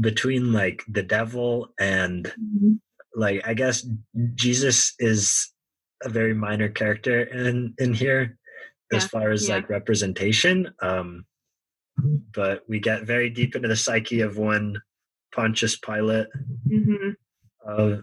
[0.00, 2.32] between like the devil and
[3.14, 3.86] like i guess
[4.34, 5.52] jesus is
[6.02, 8.36] a very minor character in in here
[8.92, 9.54] as far as yeah.
[9.56, 11.24] like representation um
[12.34, 14.80] but we get very deep into the psyche of one
[15.34, 16.26] pontius pilate
[16.68, 17.10] hmm
[17.66, 17.96] uh,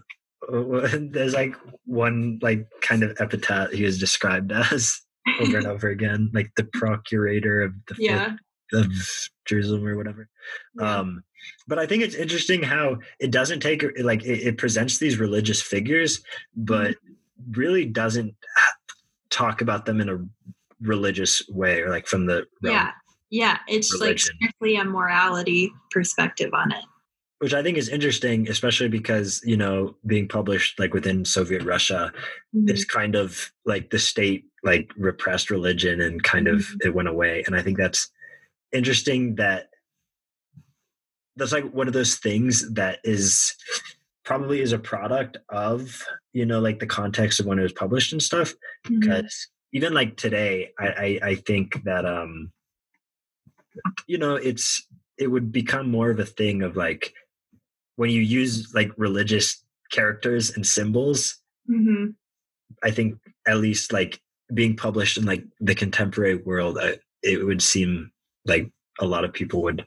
[1.10, 5.00] there's like one like kind of epithet he is described as
[5.40, 8.36] over and over again like the procurator of the Yeah.
[8.72, 8.88] of
[9.44, 10.28] jerusalem or whatever
[10.78, 10.98] yeah.
[10.98, 11.22] um
[11.68, 15.62] but i think it's interesting how it doesn't take like it, it presents these religious
[15.62, 16.22] figures
[16.56, 16.96] but
[17.52, 18.34] really doesn't
[19.30, 20.18] talk about them in a
[20.80, 22.90] religious way or like from the realm, yeah.
[23.32, 23.58] Yeah.
[23.66, 26.84] It's like strictly a morality perspective on it.
[27.40, 32.12] which i think is interesting especially because you know being published like within soviet russia
[32.54, 32.70] Mhm.
[32.70, 36.84] it's kind of like the state like repressed religion and kind of Mhm.
[36.86, 38.02] it went away and i think that's
[38.80, 39.70] interesting that
[41.36, 43.56] that's like one of those things that is
[44.24, 46.00] probably is a product of
[46.32, 48.54] you know like the context of when it was published and stuff
[48.86, 49.00] Mhm.
[49.00, 52.52] because even like today I, I i think that um
[54.06, 54.86] you know it's
[55.18, 57.12] it would become more of a thing of like
[57.96, 62.14] when you use like religious characters and symbols Mhm.
[62.82, 64.20] I think at least like
[64.52, 68.10] being published in like the contemporary world, I, it would seem
[68.44, 69.84] like a lot of people would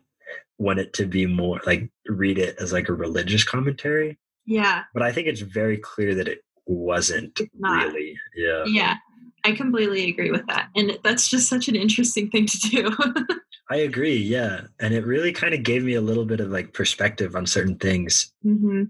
[0.58, 4.18] want it to be more like read it as like a religious commentary.
[4.46, 4.84] Yeah.
[4.94, 8.18] But I think it's very clear that it wasn't really.
[8.36, 8.64] Yeah.
[8.66, 8.96] Yeah,
[9.44, 10.70] I completely agree with that.
[10.76, 12.90] And that's just such an interesting thing to do.
[13.70, 14.18] I agree.
[14.18, 14.62] Yeah.
[14.80, 17.78] And it really kind of gave me a little bit of like perspective on certain
[17.78, 18.32] things.
[18.44, 18.84] hmm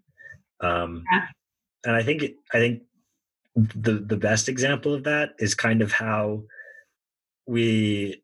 [0.59, 1.27] Um, Yeah.
[1.85, 2.83] and I think I think
[3.55, 6.43] the the best example of that is kind of how
[7.47, 8.21] we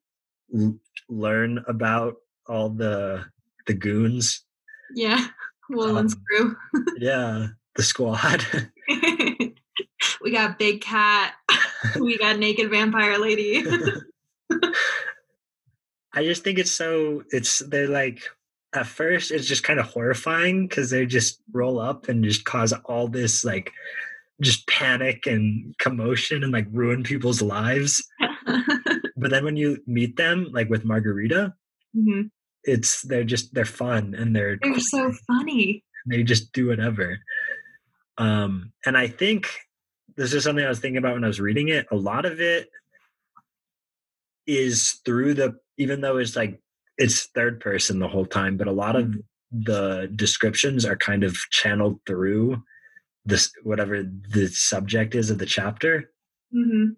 [0.54, 2.16] l- learn about
[2.48, 3.24] all the
[3.68, 4.44] the goons.
[4.94, 5.28] Yeah,
[5.70, 6.56] Woland's Um, crew.
[6.98, 8.46] Yeah, the squad.
[10.22, 11.34] we got Big Cat.
[12.00, 13.64] we got Naked Vampire Lady.
[16.14, 18.22] I just think it's so it's they're like
[18.74, 22.74] at first it's just kind of horrifying because they just roll up and just cause
[22.86, 23.72] all this like
[24.42, 28.04] just panic and commotion and like ruin people's lives.
[29.18, 31.54] But then when you meet them, like with Margarita,
[31.96, 32.32] Mhm.
[32.64, 35.84] it's they're just they're fun and they're They're so funny.
[36.08, 37.20] they just do whatever.
[38.18, 39.48] Um, and I think
[40.18, 41.86] this is something I was thinking about when I was reading it.
[41.92, 42.70] A lot of it
[44.48, 46.62] is through the, even though it's like
[46.98, 49.16] it's third person the whole time, but a lot of
[49.52, 52.62] the descriptions are kind of channeled through
[53.26, 56.12] this whatever the subject is of the chapter.
[56.56, 56.92] Mm-hmm.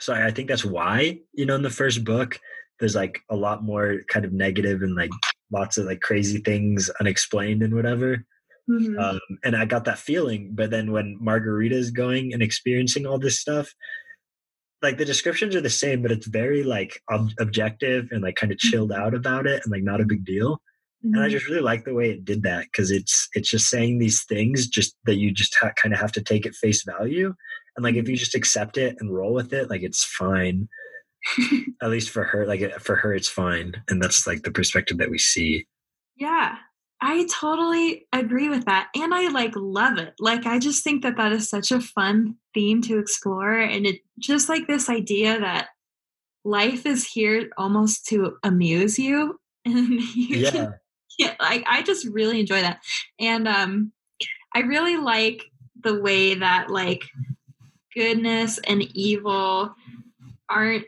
[0.00, 2.40] So I think that's why you know in the first book
[2.80, 5.10] there's like a lot more kind of negative and like
[5.52, 8.24] lots of like crazy things unexplained and whatever.
[8.68, 8.98] Mm-hmm.
[8.98, 10.50] Um, and I got that feeling.
[10.54, 13.74] But then when Margarita is going and experiencing all this stuff,
[14.82, 18.52] like the descriptions are the same, but it's very like ob- objective and like kind
[18.52, 19.02] of chilled Mm-hmm.
[19.02, 20.60] out about it and like not a big deal.
[21.04, 21.30] And I Mhm.
[21.30, 24.66] just really like the way it did that because it's it's just saying these things
[24.68, 27.34] just that you just ha- kind of have to take at face value.
[27.76, 30.68] And like if you just accept it and roll with it, like it's fine.
[31.82, 33.82] At least for her, like for her, it's fine.
[33.88, 35.66] And that's like the perspective that we see.
[36.16, 36.56] Yeah,
[37.04, 38.88] I totally agree with that.
[38.94, 40.14] And I like love it.
[40.20, 43.58] Like, I just think that that is such a fun theme to explore.
[43.58, 45.70] And it just like this idea that
[46.44, 49.38] life is here almost to amuse you.
[49.64, 50.74] And you can,
[51.18, 52.80] Yeah, yeah, like, I just really enjoy that.
[53.20, 53.92] And um,
[54.54, 55.44] I really like
[55.82, 57.04] the way that like
[57.94, 59.74] goodness and evil
[60.48, 60.84] aren't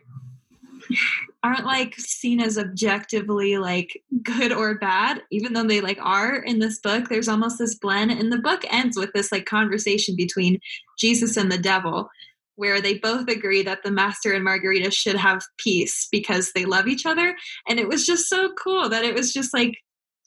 [1.45, 6.59] aren't like seen as objectively like good or bad even though they like are in
[6.59, 10.59] this book there's almost this blend and the book ends with this like conversation between
[10.99, 12.09] jesus and the devil
[12.57, 16.89] where they both agree that the master and margarita should have peace because they love
[16.89, 17.37] each other
[17.69, 19.77] and it was just so cool that it was just like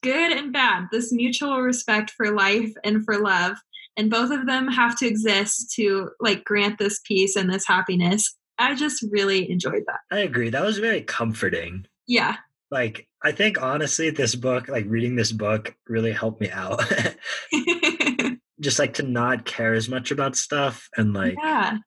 [0.03, 3.58] good and bad this mutual respect for life and for love
[3.97, 8.36] and both of them have to exist to like grant this peace and this happiness
[8.60, 10.50] i just really enjoyed that I agree.
[10.50, 11.86] That was very comforting.
[12.08, 12.38] yeah
[12.72, 16.84] Like, I think honestly, this book, like reading this book, really helped me out.
[18.60, 21.78] just like to not care as much about stuff and like, yeah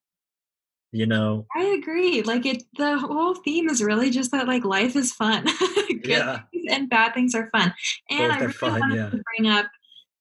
[0.93, 4.97] you know, i agree like it the whole theme is really just that like life
[4.97, 5.45] is fun
[5.89, 7.73] good yeah, things and bad things are fun
[8.11, 9.11] and Both i really fun, wanted yeah.
[9.11, 9.67] to bring up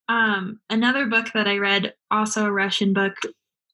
[0.09, 3.15] um another book that i read also a russian book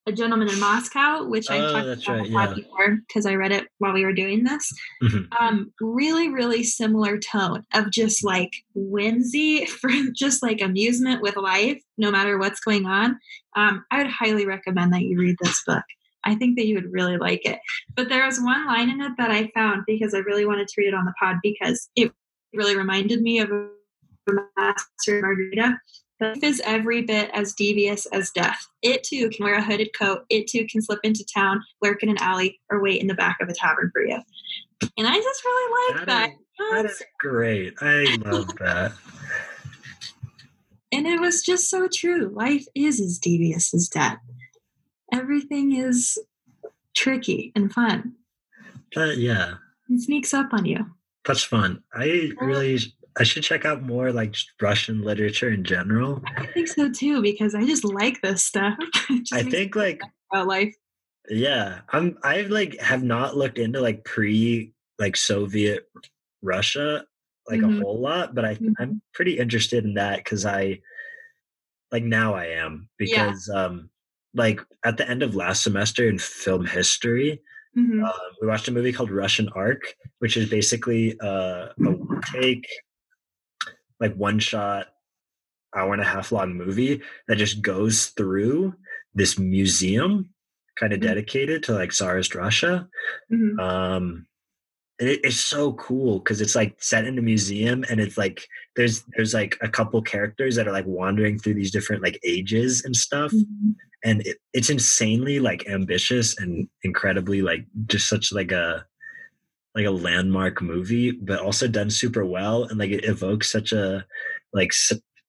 [0.08, 2.54] a gentleman in moscow which i Oh, talked about right, a yeah.
[2.54, 4.72] before because i read it while we were doing this.
[5.04, 5.28] Mhm.
[5.40, 11.82] um really really similar tone of just like whimsy for just like amusement with life
[11.98, 13.18] no matter what's going on.
[13.56, 15.84] Um i would highly recommend that you read this book.
[16.24, 17.60] I think that you would really like it.
[17.96, 20.74] But there was one line in it that i found because i really wanted to
[20.78, 22.12] read it on the pod because it
[22.54, 23.50] really reminded me of
[24.58, 25.78] master margarita
[26.22, 28.66] Life is every bit as devious as death.
[28.82, 30.26] It too can wear a hooded coat.
[30.30, 33.38] It too can slip into town, lurk in an alley, or wait in the back
[33.42, 34.18] of a tavern for you.
[34.98, 36.30] And I just really like That that.
[36.30, 36.38] is-
[36.72, 37.74] That is great.
[37.82, 38.94] I love that.
[40.94, 42.30] And it was just so true.
[42.34, 44.20] Life is as devious as death.
[45.14, 46.18] Everything is
[46.96, 48.14] tricky and fun.
[48.96, 49.56] That yeah,
[49.90, 50.86] It sneaks up on you.
[51.26, 51.84] that's fun.
[51.94, 52.80] I really,
[53.18, 56.22] I should check out more like Russian literature in general.
[56.38, 58.78] I think so too, because I just like this stuff.
[59.34, 60.02] I think like
[60.32, 60.76] about life.
[61.30, 65.90] yeah, I'm I like have not looked into like pre like Soviet
[66.42, 67.06] Russia
[67.50, 67.78] like Mhm.
[67.80, 68.74] a whole lot, but I Mhm.
[68.80, 70.82] I'm pretty interested in that because I
[71.92, 73.28] like now I am Yeah.
[73.28, 73.90] because um
[74.34, 77.40] like at the end of last semester in film history,
[77.78, 78.04] Mhm.
[78.04, 81.96] um, we watched a movie called Russian Ark, which is basically uh, a
[82.34, 82.68] take,
[84.00, 84.88] like one shot,
[85.76, 88.74] hour and a half long movie that just goes through
[89.14, 90.30] this museum,
[90.80, 91.04] kind of Mhm.
[91.04, 92.88] dedicated to like Tsarist Russia.
[93.32, 93.60] Mhm.
[93.60, 94.28] Um,
[95.00, 98.48] and it, it's so cool because it's like set in a museum, and it's like
[98.78, 102.84] there's there's like a couple characters that are like wandering through these different like ages
[102.86, 103.76] and stuff Mhm.
[104.04, 108.86] and it, it's insanely like ambitious and incredibly like just such like a
[109.76, 114.06] like a landmark movie but also done super well and like it evokes such a
[114.54, 114.72] like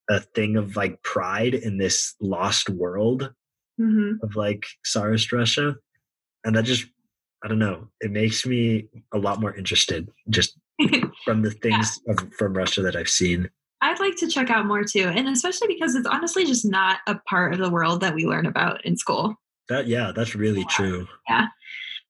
[0.09, 3.33] a thing of like pride in this lost world
[3.79, 4.23] Mhm.
[4.23, 5.77] of like tsarist russia
[6.45, 6.87] and that just
[7.45, 10.57] i don't know it makes me a lot more interested just
[11.25, 13.51] from the things of, from russia that i've seen
[13.83, 17.17] I'd like to check out more too, and especially because it's honestly just not a
[17.29, 19.35] part of the world that we learn about in school.
[19.69, 21.49] that yeah that's really true Yeah.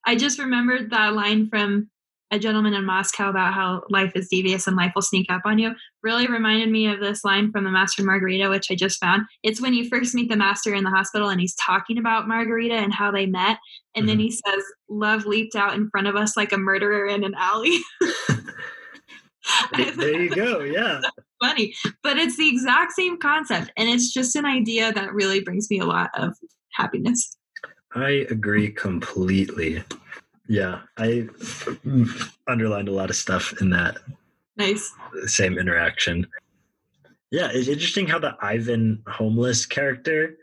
[0.07, 1.91] I just remembered that line from
[2.33, 5.59] a gentleman in Moscow about how life is devious and life will sneak up on
[5.59, 5.73] you.
[6.03, 9.23] Really reminded me of this line from the Master Margarita, which I just found.
[9.43, 12.75] It's when you first meet the Master in the hospital and he's talking about Margarita
[12.75, 13.59] and how they met.
[13.95, 14.23] And then Mhm.
[14.23, 17.79] he says, Love leaped out in front of us like a murderer in an alley.
[19.97, 21.01] there you go yeah
[21.43, 25.71] funny, but it's the exact same concept, and it's just an idea that really brings
[25.71, 26.33] me a lot of
[26.73, 27.37] happiness.
[27.95, 29.85] I agree completely.
[30.49, 31.29] Yeah, I
[32.47, 33.99] underlined a lot of stuff in that
[34.57, 34.93] Nice.
[35.27, 36.27] same interaction.
[37.31, 40.37] Yeah, it's interesting how the Ivan homeless character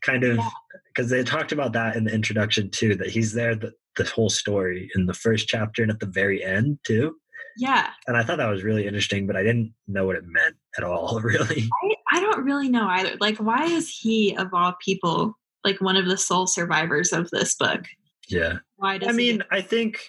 [0.00, 0.48] kind of Yeah.
[0.88, 4.30] because they talked about that in the introduction too, that he's there the, the whole
[4.30, 7.16] story in the first chapter and at the very end too.
[7.58, 10.56] Yeah, And I thought that was really interesting, but I didn't know what it meant
[10.78, 11.68] at all, really.
[11.84, 13.16] I, I don't really know either.
[13.20, 17.54] Like, why is he of all people like one of the sole survivors of this
[17.54, 17.84] book?
[18.28, 18.58] Yeah.
[18.76, 20.00] Why does I mean, get- I think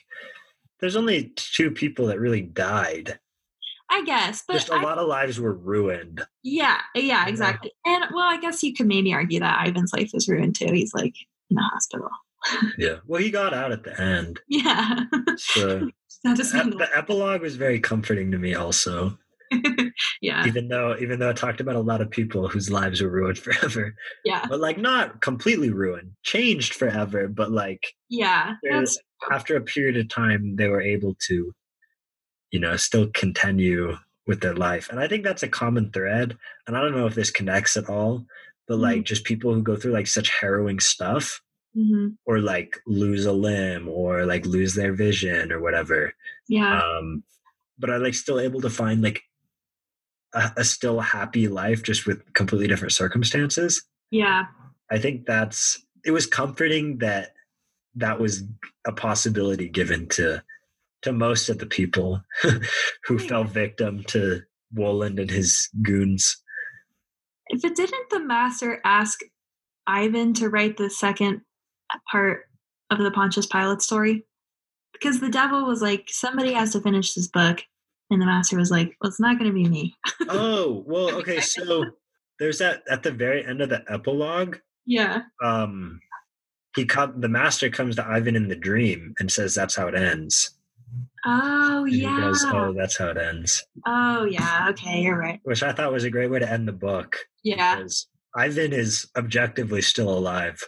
[0.79, 3.19] there's only two people that really died.
[3.89, 6.25] I guess, but Just a I- lot of lives were ruined.
[6.41, 7.71] yeah, yeah, exactly.
[7.85, 10.71] And well, I guess you could maybe argue that Ivan's life is ruined too.
[10.73, 11.13] He's like
[11.49, 12.09] in the hospital.
[12.77, 12.97] Yeah.
[13.05, 14.41] Well, he got out at the end.
[14.49, 15.05] Yeah,
[15.37, 15.89] So
[16.25, 19.17] that ep- the epilogue was very comforting to me also.
[20.21, 23.09] yeah, Even though even though I talked about a lot of people whose lives were
[23.09, 23.95] ruined forever.
[24.25, 28.55] yeah, But like not completely ruined, changed forever, but like yeah.
[29.31, 31.53] After a period of time they were able to
[32.51, 34.89] you know still continue with their life.
[34.89, 36.37] And i think that's a common thread
[36.67, 38.25] and i don't know if this connects at all
[38.67, 41.41] but like just people who go through like such harrowing stuff
[41.75, 46.13] hmm or like lose a limb or like lose their vision or whatever.
[46.47, 47.23] Yeah, um
[47.79, 49.21] but are like still able to find like
[50.33, 54.45] a, a still happy life just with completely different circumstances yeah,
[54.91, 57.33] I think that's it was comforting that
[57.95, 58.43] that was
[58.85, 60.43] a possibility given to
[61.01, 62.21] to most of the people
[63.05, 64.41] who fell victim to
[64.71, 66.43] Woland and his goons.
[67.47, 69.19] If it didn't the master ask
[69.87, 71.41] Ivan to write the second
[72.11, 72.41] part
[72.91, 74.27] of the Pontius Pilate story?
[74.93, 77.63] Because the devil was like, somebody has to finish this book.
[78.11, 79.95] And the master was like, well, it's not going to be me.
[80.29, 81.85] oh, well, okay, so
[82.39, 85.23] there's that at the very end of the epilogue, Yeah.
[85.43, 85.99] um
[86.75, 89.95] he come the master comes to Ivan in the dream and says that's how it
[89.95, 90.57] ends.
[91.25, 92.15] Oh, And yeah.
[92.15, 93.63] he goes, Oh, that's how it ends.
[93.85, 94.67] Oh, yeah.
[94.71, 95.39] Okay, you're right.
[95.43, 97.15] Which I thought was a great way to end the book.
[97.43, 97.75] Yeah.
[97.77, 100.59] because Ivan is objectively still alive.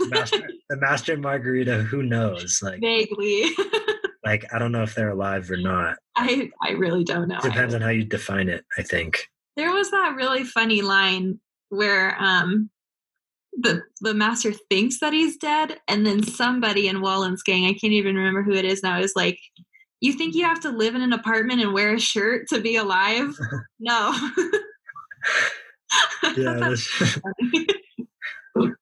[0.00, 2.60] The master, the master and Margarita, who knows?
[2.62, 3.44] Like, Vaguely.
[4.26, 5.96] like I don't know if they're alive or not.
[6.16, 7.40] I, I really don't know.
[7.40, 8.64] Depends on how you define it.
[8.76, 9.28] I think.
[9.56, 12.70] there was that really funny line where um
[13.58, 17.92] the the master thinks that he's dead and then somebody in Woland's gang, I can't
[17.92, 19.38] even remember who it is now, is like,
[20.00, 22.76] You think you have to live in an apartment and wear a shirt to be
[22.76, 23.34] alive?
[23.80, 24.14] no.
[26.36, 26.74] Yeah,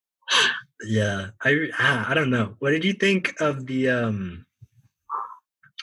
[0.87, 1.27] yeah.
[1.43, 2.57] I ah, I don't know.
[2.59, 4.47] What did you think of the um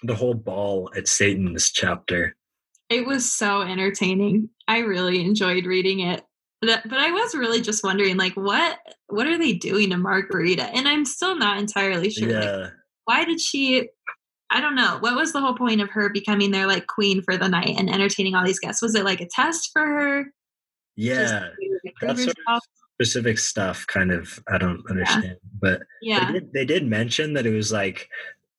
[0.04, 2.36] the whole ball at Satan's chapter?
[2.90, 4.50] it was so entertaining.
[4.68, 6.24] I really enjoyed reading it.
[6.62, 10.64] That, but I was really just wondering, like, what what are they doing to Margarita?
[10.66, 12.28] And I'm still not entirely sure.
[12.28, 12.70] like, Yeah.
[13.06, 13.88] why did she
[14.54, 17.38] i don't know what was the whole point of her becoming their like queen for
[17.38, 20.26] the night and entertaining all these guests was it like a test for her
[20.98, 21.48] Yeah.
[22.02, 22.64] That's sort herself?
[23.02, 25.38] Specific stuff kind of I don't understand.
[25.62, 28.10] But yeah they did, they did mention that it was like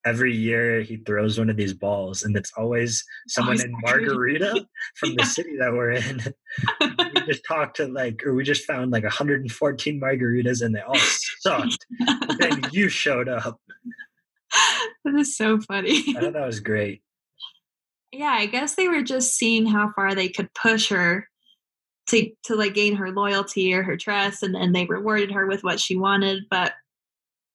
[0.05, 4.67] every year he throws one of these balls and it's always someone Always in Margarita.
[4.97, 5.15] from Yeah.
[5.19, 6.21] the city that we're in.
[6.81, 10.97] We just talked to like or we just found like 114 margaritas and they all
[11.41, 11.87] sucked.
[12.41, 13.59] Then you showed up.
[15.05, 16.03] That is so funny.
[16.17, 17.03] I thought that was great.
[18.13, 21.27] Yeah i guess they were just seeing how far they could push her
[22.09, 25.63] to to like gain her loyalty or her trust and then they rewarded her with
[25.65, 26.73] what she wanted but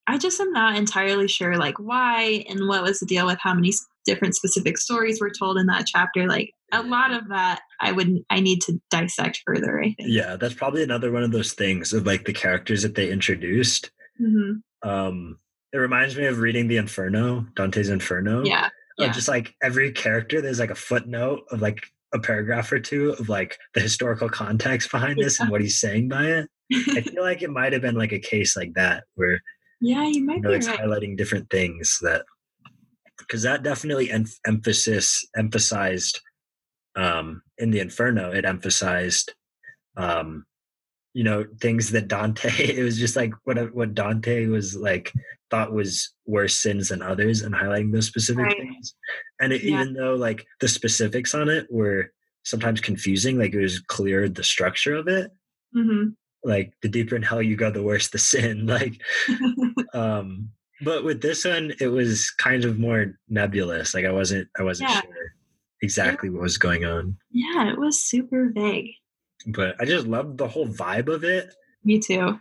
[0.08, 3.54] i just am not entirely sure like why and what was the deal with how
[3.54, 3.72] many
[4.04, 8.18] different specific stories were told in that chapter like a lot of that i would
[8.30, 10.08] i need to dissect further i think.
[10.08, 13.90] Yeah that's probably another one of those things of like the characters that they introduced.
[14.18, 15.38] Hmm um
[15.72, 18.68] it reminds me of reading the inferno dante's inferno yeah
[18.98, 19.12] yeah.
[19.12, 23.28] just like every character there's like a footnote of like a paragraph or two of
[23.28, 26.48] like the historical context behind this and what he's saying by it.
[26.72, 29.40] I feel like it might have been like a case like that where
[29.80, 32.24] yeah you might you know be it's right highlighting different things that
[33.18, 36.20] because that definitely em- emphasis emphasized
[36.96, 39.34] um in the inferno it emphasized
[39.96, 40.44] um
[41.14, 42.48] you know things that dante
[42.78, 45.12] it was just like what what dante was like
[45.50, 48.56] thought was worse sins than others and highlighting those specific Right.
[48.58, 48.94] things
[49.40, 49.80] and it, Yeah.
[49.82, 52.12] even though like the specifics on it were
[52.44, 55.30] sometimes confusing like it was clear the structure of it
[55.72, 56.08] hmm
[56.44, 59.00] like the deeper in hell you go the worse the sin like
[59.94, 60.50] um
[60.82, 64.88] but with this one it was kind of more nebulous like i wasn't i wasn't
[64.90, 65.00] Yeah.
[65.00, 65.32] sure
[65.82, 67.16] exactly what was going on.
[67.30, 68.90] Yeah, it was super vague.
[69.46, 71.54] But I just loved the whole vibe of it.
[71.84, 72.40] Me too.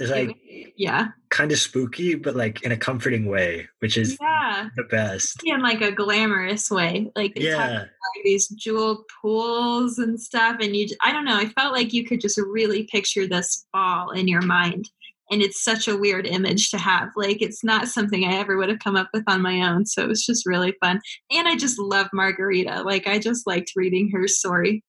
[0.00, 0.36] It's like
[0.76, 1.08] Yeah.
[1.28, 4.68] kind of spooky, but like in a comforting way, which is Yeah.
[4.76, 5.42] the best.
[5.44, 7.10] In like a glamorous way.
[7.14, 11.72] Like Yeah, like these jeweled pools and stuff and you i don't know i felt
[11.72, 14.90] like you could just really picture this ball in your mind
[15.30, 18.68] and it's such a weird image to have like it's not something i ever would
[18.68, 21.56] have come up with on my own so it was just really fun and i
[21.56, 24.82] just love margarita like i just liked reading her story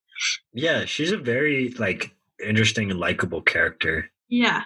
[0.53, 2.11] yeah, she's a very like
[2.45, 4.09] interesting and likable character.
[4.29, 4.63] yeah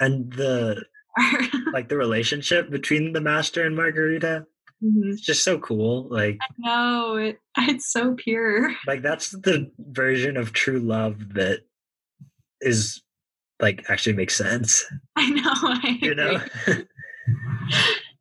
[0.00, 0.84] And the
[1.72, 4.46] like the relationship between the master and Margarita,
[4.84, 5.10] Mhm.
[5.12, 6.06] it's just so cool.
[6.10, 11.60] Like no it, it's so pure like that's the version of true love that
[12.60, 13.02] is
[13.58, 14.84] like actually makes sense.
[15.16, 16.40] i know I You know?
[16.66, 16.84] agree.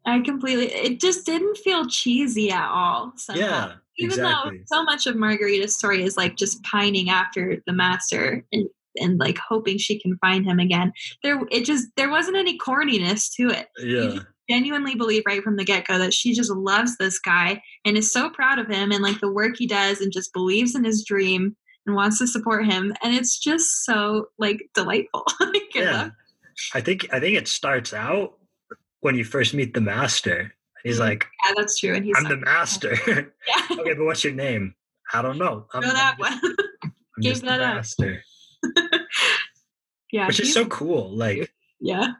[0.05, 3.41] i completely it just didn't feel cheesy at all somehow.
[3.41, 3.71] yeah.
[3.97, 4.57] even exactly.
[4.59, 9.19] though so much of Margarita's story is like just pining after the master and and
[9.19, 10.91] like hoping she can find him again.
[11.23, 13.67] There it just there wasn't any corniness to it.
[13.77, 14.19] Yeah.
[14.49, 18.29] Genuinely believe right from the get-go that she just loves this guy and is so
[18.29, 21.55] proud of him and like the work he does and just believes in his dream
[21.87, 25.25] and wants to support him and it's just so like delightful.
[25.73, 26.11] Yeah.
[26.73, 28.37] I think I think it starts out
[29.01, 30.53] when you first meet the master.
[30.83, 30.99] He's Mhm.
[31.01, 31.95] like, yeah, that's true.
[31.95, 32.95] And he's I'm like, the master.
[33.47, 34.73] yeah, okay, but what's your name?
[35.11, 35.65] I don't know.
[35.73, 36.55] I'm, know I'm that just, one.
[36.83, 37.85] I'm Gave just the that up.
[40.11, 41.09] yeah, Which is so cool.
[41.15, 42.13] Like yeah.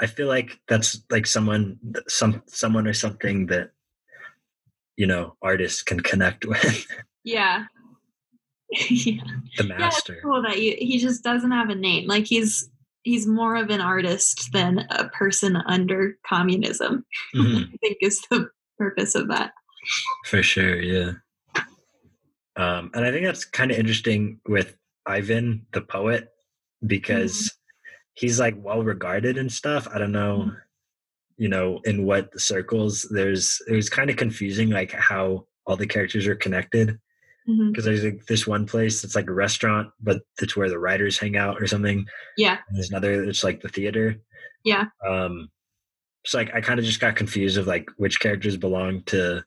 [0.00, 1.78] I feel like that's like someone
[2.08, 3.70] some someone or something that
[4.96, 6.86] you know artists can connect with
[7.24, 7.64] Yeah.
[8.90, 9.22] yeah.
[9.56, 10.14] the master.
[10.14, 12.06] Yeah, cool that you, he just doesn't have a name.
[12.06, 12.70] Like he's
[13.02, 17.04] he's more of an artist than a person under communism.
[17.34, 18.48] Mhm, I think is the
[18.78, 19.52] purpose of that.
[20.26, 21.12] for sure, yeah.
[22.56, 24.76] Um, and I think that's kind of interesting with
[25.06, 26.28] Ivan, the poet,
[26.86, 27.52] because
[28.14, 29.88] he's like well regarded and stuff.
[29.92, 30.52] I don't know,
[31.36, 35.86] you know, in what circles there's it was kind of confusing like how all the
[35.86, 36.98] characters are connected.
[37.70, 41.18] Because there's like this one place that's like a restaurant, but it's where the writers
[41.18, 42.06] hang out or something.
[42.36, 44.16] Yeah, And there's another that's like the theater.
[44.62, 45.50] yeah, Um,
[46.26, 49.42] so like I kind of just got confused of like which characters belong to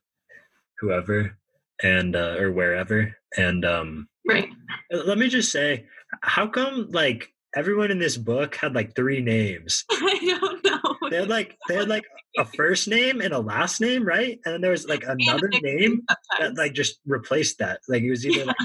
[0.80, 1.38] whoever
[1.82, 3.16] and uh, or wherever.
[3.38, 4.50] And um, right.
[4.94, 5.86] Uh, let me just say,
[6.22, 9.86] how come like everyone in this book had like three names?
[9.92, 11.10] I don't know.
[11.10, 12.04] They had like they had like
[12.38, 14.40] a first name and a last name, right?
[14.46, 16.02] And then there was like another name
[16.40, 17.82] that like just replaced that.
[17.88, 18.56] Like it was either like,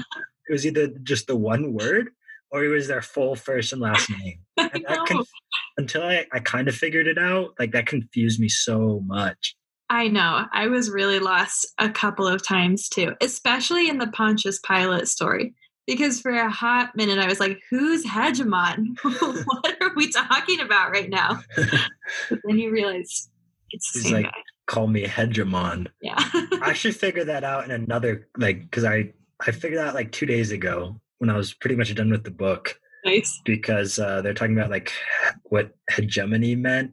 [0.49, 2.09] it was either just the one word
[2.51, 4.39] or it was their full first and last name.
[4.57, 5.27] I And that conf-
[5.77, 9.55] until I, I kind of figured it out, like that confused me so much.
[9.89, 10.45] I know.
[10.53, 15.53] I was really lost a couple of times too, especially in the Pontius Pilate story.
[15.87, 18.95] Because for a hot minute, I was like, who's hegemon?
[19.03, 21.41] what are we talking about right now?
[22.29, 23.29] But then you realize
[23.71, 24.37] it's the He's same like- guy.
[24.67, 25.87] Call me hegemon.
[25.99, 26.13] Yeah.
[26.61, 29.13] I should figure that out in another like because I
[29.43, 32.29] I figured out like two days ago when I was pretty much done with the
[32.29, 33.41] book nice.
[33.45, 34.91] because uh, they're talking about like
[35.45, 36.91] what hegemony meant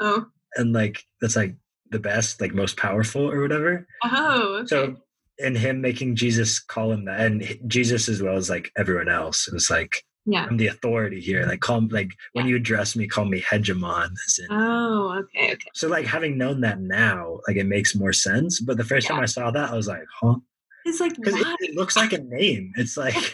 [0.00, 0.24] Oh.
[0.56, 1.54] and like that's like
[1.90, 3.86] the best like most powerful or whatever.
[4.04, 4.58] Oh.
[4.60, 4.66] Okay.
[4.66, 4.96] So
[5.38, 9.48] in him making Jesus call him that, and Jesus as well as like everyone else,
[9.48, 10.44] it was like yeah.
[10.44, 11.46] I'm the authority here.
[11.46, 14.10] Like call like when you address me, call me hegemon.
[14.50, 15.70] Oh, okay, okay.
[15.74, 18.60] So like having known that now, like it makes more sense.
[18.60, 20.36] But the first time I saw that, I was like, huh?
[20.84, 22.72] It's like Because it, it looks like a name.
[22.76, 23.14] It's like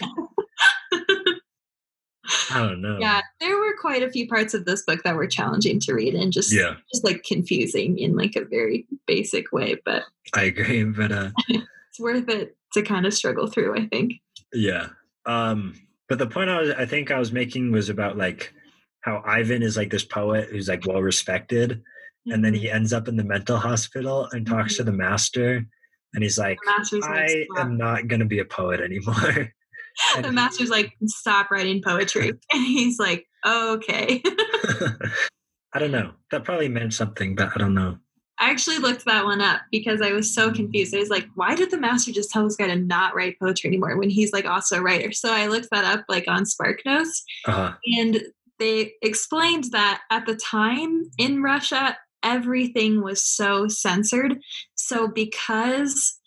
[2.50, 2.98] I don't know.
[3.00, 6.14] yeah, there were quite a few parts of this book that were challenging to read
[6.14, 10.02] and just Yeah, just like confusing in like a very basic way, but
[10.34, 10.84] I agree.
[10.96, 14.14] But uh it's worth it to kind of struggle through, I think.
[14.52, 14.88] yeah.
[15.26, 15.74] Um
[16.08, 18.52] but the point I was I think I was making was about like
[19.00, 21.82] how Ivan is like this poet who's like well respected
[22.26, 25.66] and then he ends up in the mental hospital and talks to the master
[26.14, 29.52] and he's like the master's like, I am not going to be a poet anymore.
[30.22, 32.28] the master's like, stop writing poetry.
[32.52, 34.22] and he's like, okay.
[35.72, 36.12] I don't know.
[36.30, 37.98] That probably meant something, but I don't know.
[38.38, 40.94] I actually looked that one up because I was so confused.
[40.94, 43.68] I was like, why did the master just tell this guy to not write poetry
[43.68, 45.12] anymore when he's like also a writer?
[45.12, 48.22] So I looked that up like on Spark Notes Uh, and
[48.58, 54.40] they explained that at the time in Russia, everything was so censored.
[54.74, 56.18] So because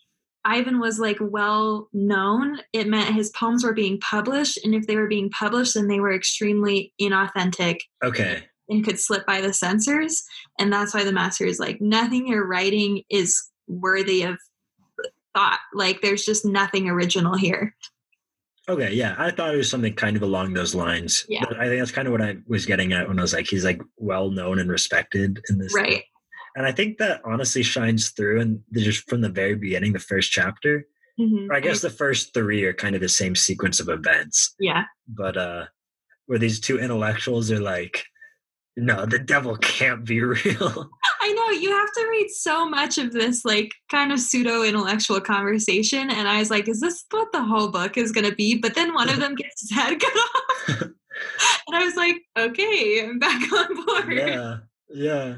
[0.47, 4.57] Ivan was like well known, it meant his poems were being published.
[4.63, 8.45] And if they were being published, then they were extremely inauthentic okay.
[8.69, 10.23] and could slip by the censors.
[10.57, 13.37] And that's why the master is like, nothing you're writing is
[13.67, 14.37] worthy of
[15.35, 15.59] thought.
[15.73, 17.75] Like there's just nothing original here.
[18.69, 21.25] Okay, yeah, I thought it was something kind of along those lines.
[21.27, 21.43] Yeah.
[21.45, 23.47] But I think that's kind of what I was getting at when I was like,
[23.47, 25.73] he's like well known and respected in this.
[25.73, 26.05] Right.
[26.58, 30.32] And I think that honestly shines through and just from the very beginning, the first
[30.32, 30.88] chapter.
[31.20, 31.49] Mhm.
[31.49, 34.55] Or I guess the first three are kind of the same sequence of events.
[34.60, 34.86] yeah.
[35.08, 35.66] But uh
[36.26, 38.03] where these two intellectuals are like,
[38.76, 40.89] no, the devil can't be real.
[41.22, 45.22] I know you have to read so much of this like kind of pseudo intellectual
[45.22, 48.58] conversation and I was like is this what the whole book is going to be
[48.58, 53.03] but then one of them gets his head cut off and I was like okay
[53.03, 54.58] I'm back on board yeah.
[54.89, 55.36] Yeah.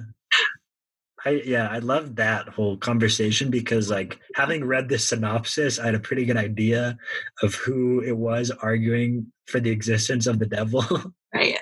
[1.25, 5.95] I yeah, I love that whole conversation because like having read the synopsis, I had
[5.95, 6.97] a pretty good idea
[7.43, 10.83] of who it was arguing for the existence of the devil.
[11.33, 11.59] right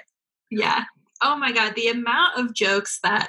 [0.49, 0.83] yeah
[1.21, 3.27] oh my god the amount of jokes that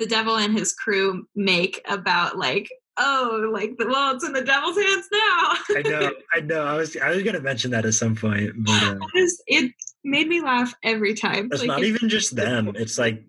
[0.00, 2.68] the devil and his crew make about like
[2.98, 6.64] oh like the well it's in the devil's hands now I know, I know.
[6.66, 8.98] I was I was gonna mention that at some point, but uh,
[9.46, 9.72] It
[10.02, 12.72] made me laugh every time it's Like, not it- even just them.
[12.74, 13.22] It's like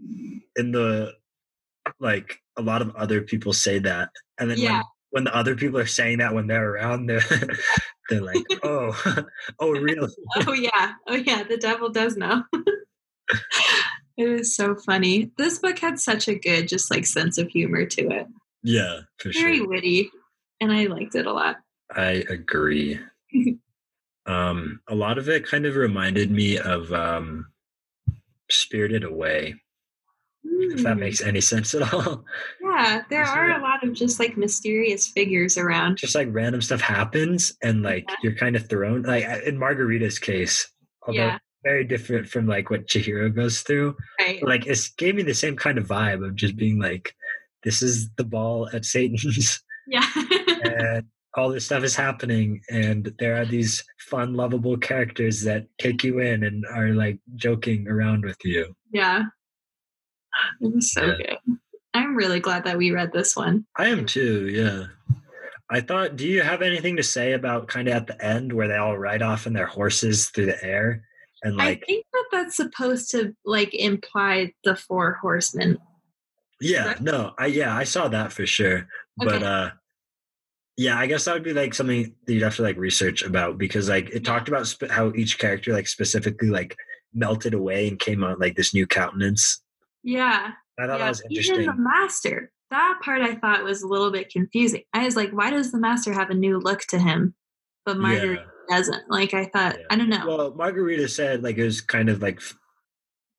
[0.56, 1.14] in the
[2.00, 4.78] like a lot of other people say that, and then Yeah.
[4.78, 7.22] when when the other people are saying that when they're around, they're
[8.10, 9.24] they're like, oh,
[9.60, 10.08] oh, really?
[10.48, 12.44] oh yeah oh yeah the devil does know
[14.18, 17.86] it is so funny this book had such a good just like sense of humor
[17.86, 18.26] to it
[18.64, 19.68] Yeah, for very sure.
[19.68, 20.10] witty
[20.62, 21.58] and i liked it a lot
[21.96, 23.00] I agree.
[24.26, 27.48] um, a lot of it kind of reminded me of um,
[28.50, 29.56] Spirited Away,
[30.72, 32.24] if that Mm, makes any sense at all.
[32.62, 36.82] yeah there are a lot of just like mysterious figures around Just like random stuff
[36.82, 38.16] happens, and like Yeah.
[38.24, 39.04] you're kind of thrown.
[39.04, 40.68] Like in Margarita's case,
[41.06, 41.38] although Yeah.
[41.64, 43.96] very different from like what Chihiro goes through.
[44.20, 47.14] right like it gave me the same kind of vibe of just being like,
[47.64, 50.06] this is the ball at Satan's, yeah
[50.64, 51.04] and
[51.36, 56.20] all this stuff is happening, and there are these fun, lovable characters that take you
[56.20, 58.74] in and are like joking around with you.
[58.92, 59.24] yeah
[60.62, 61.16] it was so Yeah.
[61.46, 61.58] good
[61.94, 64.86] i'm really glad that we read this one I am too, yeah.
[65.70, 68.70] I thought, do you have anything to say about kind of at the end where
[68.70, 71.04] they all ride off in their horses through the air?
[71.44, 75.78] And like, i think that that's supposed to like imply the four horsemen
[76.60, 78.88] yeah, no, I, yeah, I saw that for sure.
[79.18, 79.46] But, Okay.
[79.46, 79.70] uh,
[80.76, 83.58] yeah, I guess that would be like something that you'd have to like research about
[83.58, 86.76] because like it talked about sp- how each character like specifically like
[87.14, 89.62] melted away and came out like this new countenance.
[90.08, 92.52] Yeah I thought that Yeah, was even the master.
[92.72, 94.84] That part I thought was a little bit confusing.
[94.94, 97.34] I was like, why does the master have a new look to him,
[97.86, 99.10] but Marguerite doesn't?
[99.10, 99.86] Like, I thought, Yeah.
[99.90, 100.26] I don't know.
[100.28, 102.40] Well, Margarita said like it was kind of like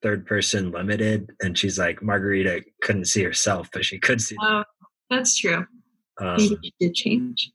[0.02, 4.36] third person limited, and she's like Margarita couldn't see herself, but she could see.
[4.40, 4.64] oh,
[5.10, 5.64] that's true.
[6.20, 7.50] Um, Maybe it did change.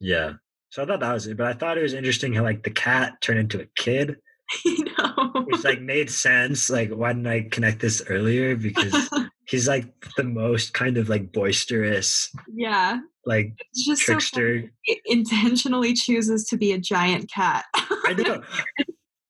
[0.00, 0.32] yeah.
[0.70, 2.70] So I thought that was it, but I thought it was interesting how like the
[2.70, 4.16] cat turned into a kid,
[4.64, 5.30] you know.
[5.46, 6.68] which like made sense.
[6.70, 8.56] Like, why didn't I connect this earlier?
[8.56, 9.08] Because
[9.46, 9.86] he's like
[10.16, 14.20] the most kind of like boisterous, yeah, like it's just so funny.
[14.20, 14.70] trickster.
[14.84, 17.64] It intentionally chooses to be a giant cat.
[17.74, 18.42] I know.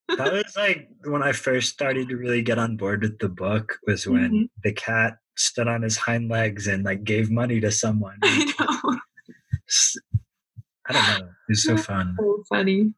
[0.16, 3.78] that was like when I first started to really get on board with the book
[3.86, 4.48] was when Mhm.
[4.62, 8.18] the cat stood on his hind legs and like gave money to someone.
[8.22, 8.98] I know.
[10.86, 11.26] I don't know.
[11.26, 12.14] It was so fun.
[12.18, 12.92] so funny.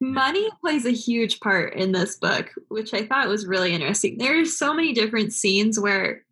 [0.00, 4.16] Money plays a huge part in this book, which I thought was really interesting.
[4.18, 6.22] There's so many different scenes where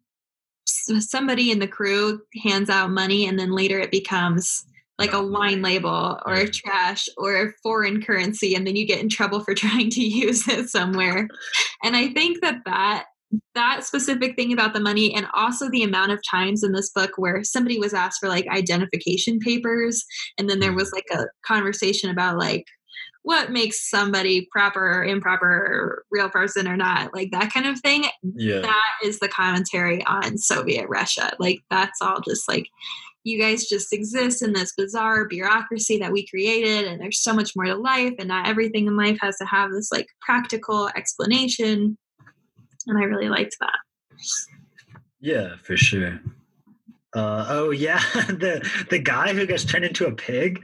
[0.66, 4.64] somebody in the crew hands out money and then later it becomes
[4.98, 9.00] like a wine label or a trash or a foreign currency and then you get
[9.00, 11.28] in trouble for trying to use it somewhere.
[11.82, 13.06] And I think that that
[13.54, 17.10] that specific thing about the money and also the amount of times in this book
[17.16, 20.04] where somebody was asked for like identification papers
[20.38, 20.78] and then there mm-hmm.
[20.78, 22.64] was like a conversation about like
[23.26, 27.78] what makes somebody proper or improper or real person or not like that kind of
[27.80, 28.60] thing Yeah.
[28.60, 32.66] that is the commentary on soviet russia like that's all just like
[33.24, 37.50] you guys just exist in this bizarre bureaucracy that we created and there's so much
[37.56, 41.98] more to life and not everything in life has to have this like practical explanation
[42.86, 43.78] and i really liked that
[45.20, 46.20] Yeah, for sure.
[47.14, 47.98] Uh, oh yeah,
[48.28, 50.62] the the guy who gets turned into a pig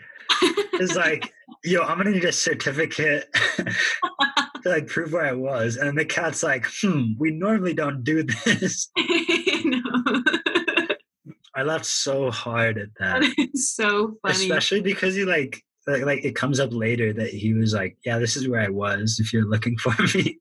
[0.80, 1.32] is like,
[1.64, 5.76] yo, I'm gonna need a certificate to like prove where I was.
[5.76, 8.90] And the cat's like, hmm, we normally don't do this.
[11.54, 13.22] I laughed so hard at that.
[13.54, 17.74] so funny Especially because he like like, like it comes up later that he was
[17.74, 20.38] like, Yeah, this is where I was if you're looking for me.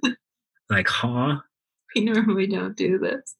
[0.70, 1.38] like, huh?
[1.94, 3.36] we normally don't do this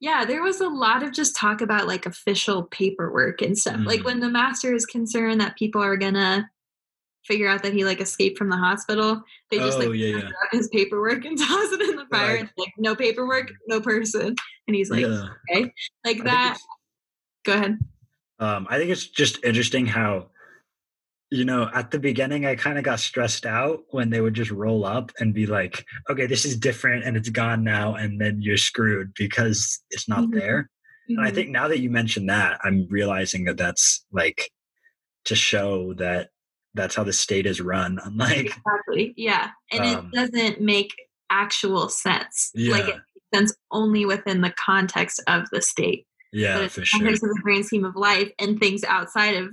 [0.00, 3.80] Yeah, there was a lot of just talk about like official paperwork and stuff.
[3.84, 4.04] Like Mhm.
[4.04, 6.50] when the master is concerned that people are gonna
[7.26, 10.30] figure out that he like escaped from the hospital, they just Oh, like yeah, yeah.
[10.52, 12.30] his paperwork and toss it in the fire.
[12.32, 14.34] like- and like no paperwork, no person,
[14.66, 15.28] and he's like, yeah.
[15.52, 15.70] okay,
[16.04, 16.58] like I that.
[17.44, 17.78] Go ahead.
[18.38, 20.30] Um, I think it's just interesting how,
[21.30, 24.50] you know, at the beginning, I kind of got stressed out when they would just
[24.50, 27.94] roll up and be like, okay, this is different and it's gone now.
[27.94, 30.34] And then you're screwed because it's not Mhm.
[30.34, 30.70] there.
[31.08, 31.34] And I Mhm.
[31.34, 34.50] think now that you mentioned that, I'm realizing that that's like
[35.24, 36.30] to show that
[36.74, 37.98] that's how the state is run.
[38.04, 40.94] Unlike, exactly, yeah, and Um, it doesn't make
[41.30, 42.50] actual sense.
[42.56, 42.88] Like Yeah.
[42.88, 46.06] it makes sense only within the context of the state.
[46.32, 47.00] yeah, for in sure.
[47.00, 49.50] context of the grand scheme of life and things outside of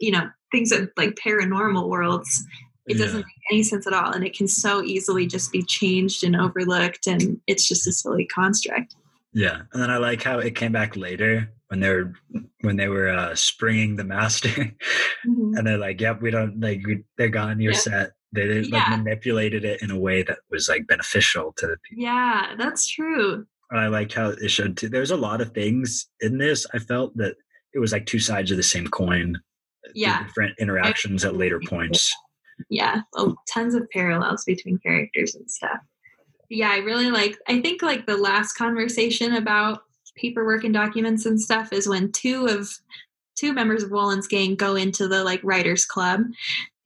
[0.00, 2.44] you know things that like paranormal worlds
[2.88, 3.24] it doesn't Yeah.
[3.26, 7.06] make any sense at all and it can so easily just be changed and overlooked
[7.06, 8.94] and it's just a silly construct
[9.32, 12.12] Yeah, and then I like how it came back later when they were
[12.60, 14.48] when they were uh, springing the master,
[15.26, 15.58] Mhm.
[15.58, 17.60] and they're like, "Yep, we don't like we, they're gone.
[17.60, 17.78] You're Yeah.
[17.78, 18.76] set." They, they Yeah.
[18.78, 22.04] like manipulated it in a way that was like beneficial to the people.
[22.04, 24.76] yeah that's true And I liked how it showed.
[24.76, 24.88] Too.
[24.88, 26.64] There's a lot of things in this.
[26.72, 27.34] I felt that
[27.74, 29.40] it was like two sides of the same coin.
[29.96, 30.22] The Yeah.
[30.24, 32.12] different interactions at later points.
[32.70, 35.78] yeah oh, tons of parallels between characters and stuff
[36.48, 39.80] yeah i really like i think like the last conversation about
[40.16, 42.70] paperwork and documents and stuff is when two of
[43.36, 46.20] two members of Woland's gang go into the like writers club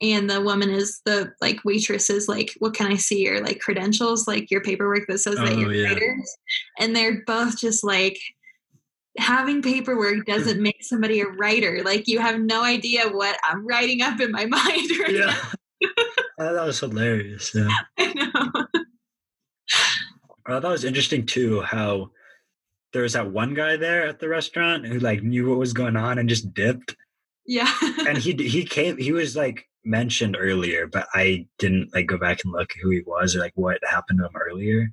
[0.03, 3.61] and the woman is the like waitress is like what can i see your like
[3.61, 5.91] credentials like your paperwork that says that Oh, you're yeah.
[5.93, 6.37] writers
[6.81, 8.19] and they're both just like
[9.19, 10.63] having paperwork doesn't mm-hmm.
[10.63, 14.47] make somebody a writer like you have no idea what i'm writing up in my
[14.47, 15.35] mind right Yeah,
[16.41, 17.55] thought that was hilarious.
[17.55, 17.69] Yeah.
[17.99, 18.67] I know.
[20.47, 22.11] I thought that was interesting too how
[22.93, 25.97] there was that one guy there at the restaurant who like knew what was going
[25.97, 26.97] on and just dipped.
[27.47, 27.73] Yeah.
[28.07, 32.41] And he he came he was like mentioned earlier, but I didn't like go back
[32.45, 34.93] and look who he was or like what happened to him earlier.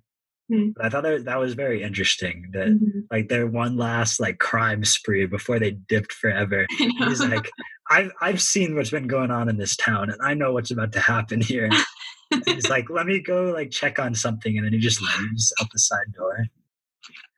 [0.50, 0.70] Hmm.
[0.76, 3.04] But I thought that that was very interesting that Mhm.
[3.12, 6.66] like their one last like crime spree before they dipped forever.
[6.78, 7.50] He's like,
[7.90, 10.94] I've I've seen what's been going on in this town and I know what's about
[10.94, 11.70] to happen here.
[12.46, 15.68] He's like, let me go like check on something, and then he just leaves out
[15.72, 16.48] the side door.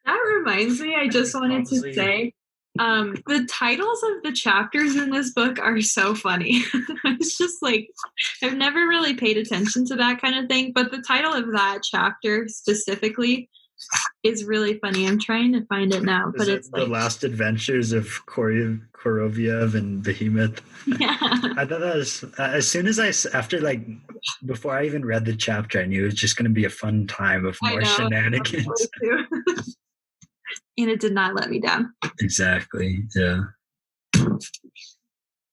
[0.06, 2.34] that reminds me, I just wanted to say
[2.80, 6.64] um, the titles of the chapters in this book are so funny.
[7.04, 7.90] it's just like,
[8.42, 11.82] I've never really paid attention to that kind of thing, but the title of that
[11.84, 13.50] chapter specifically
[14.24, 15.08] is really funny.
[15.08, 18.82] I'm trying to find it now, but it it's the like, last adventures of Korov-
[18.94, 20.62] Koroviev and Behemoth.
[21.00, 21.18] yeah.
[21.22, 23.86] I thought that was uh, as soon as I after like
[24.46, 26.70] before I even read the chapter, I knew it was just going to be a
[26.70, 28.88] fun time of more shenanigans.
[30.80, 31.94] and it did not let me down.
[32.20, 33.04] exactly.
[33.16, 33.42] Yeah.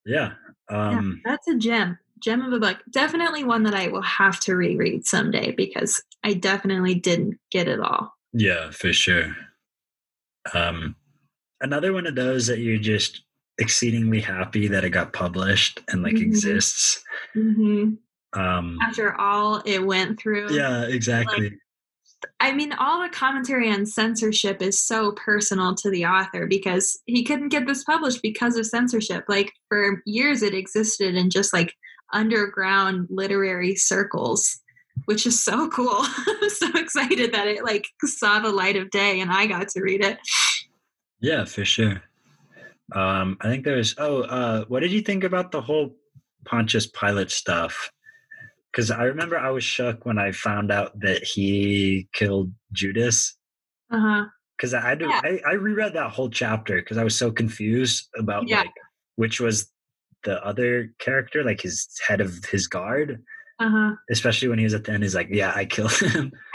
[0.05, 0.33] Yeah.
[0.71, 2.79] Um, yeah, that's a gem, gem of a book.
[2.91, 7.81] Definitely one that I will have to reread someday because I definitely didn't get it
[7.81, 8.15] all.
[8.33, 9.35] yeah, for sure.
[10.55, 10.95] Um,
[11.61, 13.23] another one of those that you're just
[13.59, 16.23] exceedingly happy that it got published and like Mhm.
[16.23, 17.03] exists.
[17.33, 17.95] hmm
[18.33, 21.57] Um, After all it went through, yeah, exactly.
[22.41, 27.25] I mean, all the commentary on censorship is so personal to the author because he
[27.25, 29.25] couldn't get this published because of censorship.
[29.29, 31.75] Like for years, it existed in just like
[32.13, 34.61] underground literary circles,
[35.05, 35.99] which is so cool.
[36.01, 39.83] I'm so excited that it like saw the light of day and I got to
[39.83, 40.19] read it.
[41.21, 42.03] Yeah, for sure.
[42.93, 43.95] Um, I think there's.
[43.99, 45.97] Oh, uh, what did you think about the whole
[46.45, 47.91] Pontius Pilate stuff?
[48.77, 53.35] Because I remember I was shook when I found out that he killed Judas.
[53.91, 54.25] Uh huh.
[54.55, 55.21] Because I, to- Yeah.
[55.25, 58.61] I I reread that whole chapter because I was so confused about Yeah.
[58.61, 58.73] like
[59.15, 59.73] which was
[60.25, 63.23] the other character, like his head of his guard.
[63.59, 63.95] Uh huh.
[64.11, 66.31] Especially when he was at the end, he's like, "Yeah, I killed him."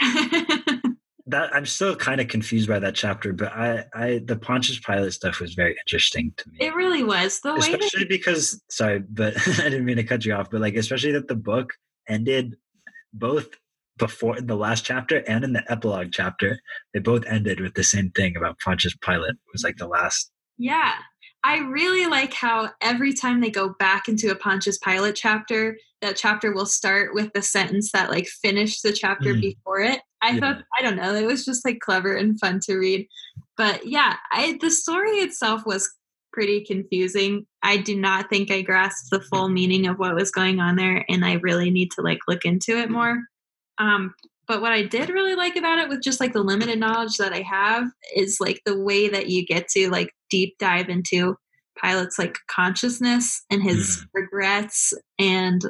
[1.26, 5.12] that I'm still kind of confused by that chapter, but I, I the Pontius Pilate
[5.12, 6.58] stuff was very interesting to me.
[6.60, 10.24] it really was the way that especially because sorry but i didn't mean to cut
[10.24, 11.72] you off but like especially that the book
[12.08, 12.56] ended
[13.12, 13.48] both
[13.98, 16.58] before in the last chapter and in the epilogue chapter
[16.94, 20.30] they both ended with the same thing about pontius pilate it was like the last
[20.58, 20.94] Yeah.
[21.44, 26.14] I really like how every time they go back into a Pontius Pilate chapter, that
[26.14, 29.40] chapter will start with the sentence that like finished the chapter Mm.
[29.40, 30.00] before it.
[30.22, 30.38] I Yeah.
[30.40, 33.08] thought I don't know, it was just like clever and fun to read.
[33.56, 35.90] But yeah, I the story itself was
[36.32, 37.46] pretty confusing.
[37.62, 41.04] I do not think I grasped the full meaning of what was going on there
[41.08, 43.18] and I really need to like look into it more.
[43.78, 44.14] Um
[44.48, 47.32] but what I did really like about it with just like the limited knowledge that
[47.32, 47.84] I have
[48.16, 51.36] is like the way that you get to like deep dive into
[51.82, 54.06] Pilate's like consciousness and his Mhm.
[54.14, 55.62] regrets and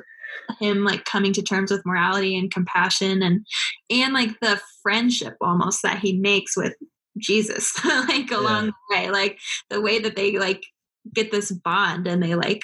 [0.58, 3.46] him like coming to terms with morality and compassion and
[3.90, 6.74] and like the friendship almost that he makes with
[7.18, 9.38] Jesus like along the way like
[9.70, 10.62] the way that they like
[11.14, 12.62] get this bond and they like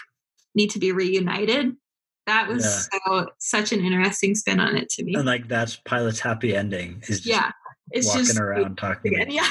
[0.55, 1.73] need to be reunited
[2.27, 6.21] that was so such an interesting spin on it to me And like that's Pilate's
[6.21, 7.51] happy ending is just yeah
[7.91, 9.49] it's walking just around talking, again, yeah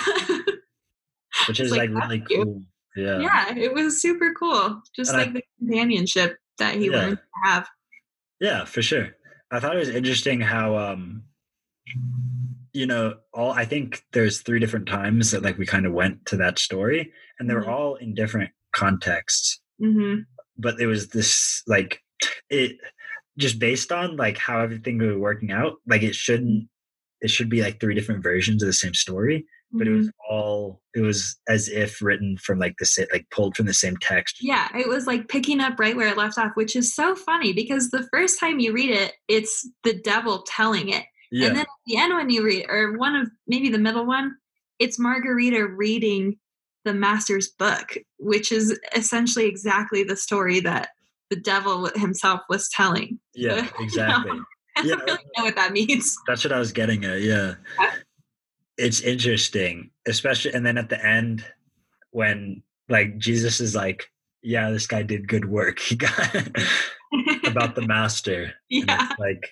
[1.47, 2.43] which is like, like, really cute.
[2.43, 2.61] cool.
[2.95, 3.19] Yeah.
[3.19, 6.91] yeah it was super cool just And I- like the companionship that he Yeah.
[6.97, 7.67] learned to have
[8.39, 9.15] Yeah, for sure.
[9.51, 11.23] I thought it was interesting how um
[12.77, 16.25] you know, all I think there's three different times that like we kind of went
[16.27, 17.73] to that story and they were Mhm.
[17.75, 19.59] all in different contexts.
[19.79, 20.17] hmm
[20.59, 22.01] But it was this like
[22.51, 22.77] it
[23.37, 26.69] just based on like how everything was working out, like it shouldn't
[27.21, 29.37] it should be like three different versions of the same story,
[29.71, 29.97] but it Mm-hmm.
[29.97, 31.19] was all it was
[31.49, 34.37] as if written from like the same like pulled from the same text.
[34.39, 37.53] Yeah, it was like picking up right where it left off, which is so funny
[37.53, 41.05] because the first time you read it, it's the devil telling it.
[41.31, 41.47] Yeah.
[41.47, 44.35] And then at the end, when you read, or one of maybe the middle one,
[44.79, 46.37] it's Margarita reading
[46.85, 50.89] the master's book, which is essentially exactly the story that
[51.29, 53.19] the devil himself was telling.
[53.35, 54.39] yeah, exactly.
[54.77, 54.95] I Yeah.
[54.95, 56.15] don't really know what that means.
[56.27, 57.21] That's what I was getting at.
[57.21, 57.55] Yeah.
[57.79, 57.91] Yeah.
[58.77, 61.43] It's interesting, especially, and then at the end,
[62.11, 64.09] when like Jesus is like,
[64.43, 65.79] yeah, this guy did good work.
[65.87, 66.35] He got
[67.47, 68.43] about the master.
[68.43, 69.49] And yeah, it's like,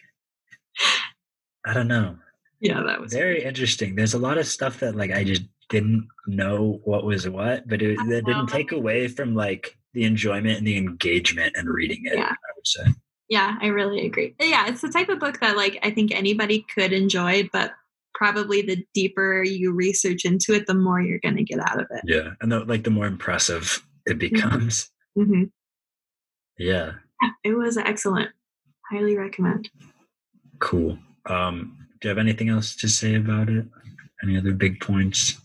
[1.66, 2.18] I don't know.
[2.60, 3.96] yeah, that was Very interesting.
[3.96, 7.82] There's a lot of stuff that like I just didn't know what was what, but
[7.82, 12.16] it, that didn't take away from like the enjoyment and the engagement and reading it.
[12.16, 12.30] Yeah.
[12.32, 12.84] I would say.
[13.30, 14.36] Yeah, I really agree.
[14.40, 17.72] Yeah, it's the type of book that like I think anybody could enjoy, but
[18.14, 21.88] probably the deeper you research into it, the more you're going to get out of
[21.90, 22.02] it.
[22.06, 24.20] Yeah, and the, like the more impressive it Mm-hmm.
[24.20, 24.92] becomes.
[25.16, 25.44] hmm
[26.60, 26.92] Yeah.
[27.44, 28.30] It was excellent.
[28.92, 29.70] Highly recommend.
[30.60, 31.00] Cool.
[31.28, 33.66] Um, do you have anything else to say about it?
[34.24, 35.36] Any other big points?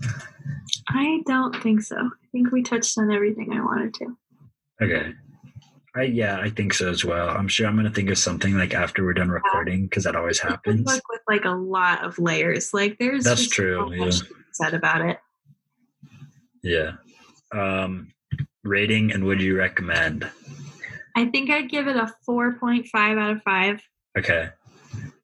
[0.89, 1.97] I don't think so.
[1.97, 4.16] I think we touched on everything I wanted to.
[4.83, 5.12] Okay.
[5.97, 7.28] I yeah, I think so as well.
[7.28, 10.39] I'm sure I'm gonna think of something like after we're done recording because that always
[10.39, 10.85] happens.
[10.85, 12.72] book with like a lot of layers.
[12.72, 14.05] Like there's That's true, So yeah.
[14.05, 15.18] much to be said about it.
[16.62, 16.93] Yeah.
[17.53, 18.12] Um,
[18.62, 20.31] rating and would you recommend?
[21.16, 23.83] I think I'd give it a 4.5 out of 5.
[24.18, 24.51] Okay.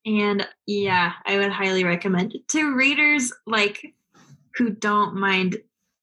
[0.06, 3.94] And yeah, I would highly recommend it to readers like
[4.54, 5.56] who don't mind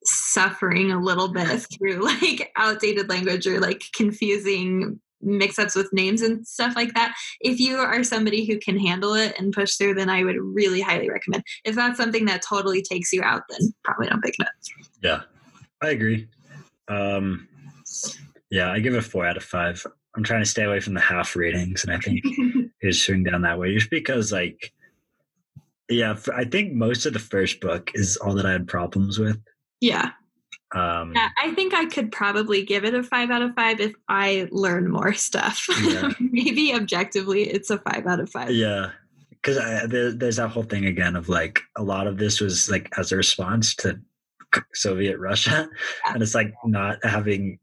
[0.04, 6.46] suffering a little bit through like outdated language or like confusing mix-ups with names and
[6.46, 7.16] stuff like that.
[7.40, 10.82] If you are somebody who can handle it and push through, then I would really
[10.82, 11.44] highly recommend.
[11.64, 14.52] If that's something that totally takes you out, then probably don't pick it up.
[15.02, 15.22] Yeah.
[15.82, 16.28] I agree.
[16.90, 17.48] Um,
[18.50, 19.86] yeah, I give it a four out of five.
[20.16, 22.24] I'm trying to stay away from the half ratings, and I think
[22.84, 24.72] is shooting down that way just because like
[25.90, 29.38] yeah i think most of the first book is all that i had problems with
[29.82, 30.12] yeah.
[30.74, 33.94] um Yeah, I think I could probably give it a five out of five if
[34.08, 35.66] I learn more stuff.
[35.84, 36.12] Yeah.
[36.22, 38.50] Maybe objectively, it's a five out of five.
[38.52, 38.92] yeah
[39.32, 39.58] because
[39.90, 43.12] there, there's that whole thing again of like a lot of this was like as
[43.12, 44.00] a response to
[44.74, 45.68] soviet russia
[46.06, 46.14] Yeah.
[46.14, 47.60] and it's like not having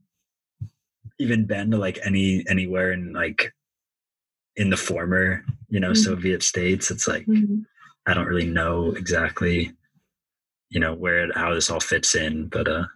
[1.19, 3.55] even been to like any anywhere in like
[4.57, 5.97] in the former you know Mhm.
[6.05, 7.65] soviet states it's like Mhm.
[8.07, 9.73] I don't really know exactly,
[10.71, 12.87] you know, where it, how this all fits in, but uh,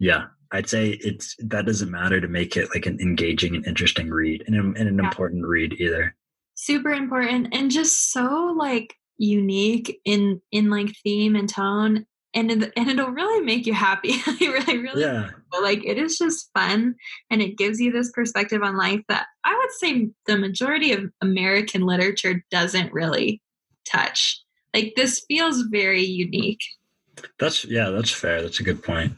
[0.00, 4.10] yeah, I'd say it's that doesn't matter to make it like an engaging and interesting
[4.10, 5.04] read and, an- and an Yeah.
[5.04, 6.16] important read either.
[6.56, 12.04] Super important and just so like unique in in like theme and tone,
[12.34, 14.12] and it, and it'll really make you happy.
[14.26, 16.94] I really, really Yeah, like it is just fun,
[17.30, 21.10] and it gives you this perspective on life that I would say the majority of
[21.20, 23.40] American literature doesn't really
[23.84, 24.40] touch.
[24.74, 26.60] Like this feels very unique.
[27.38, 28.42] that's yeah, that's fair.
[28.42, 29.12] That's a good point.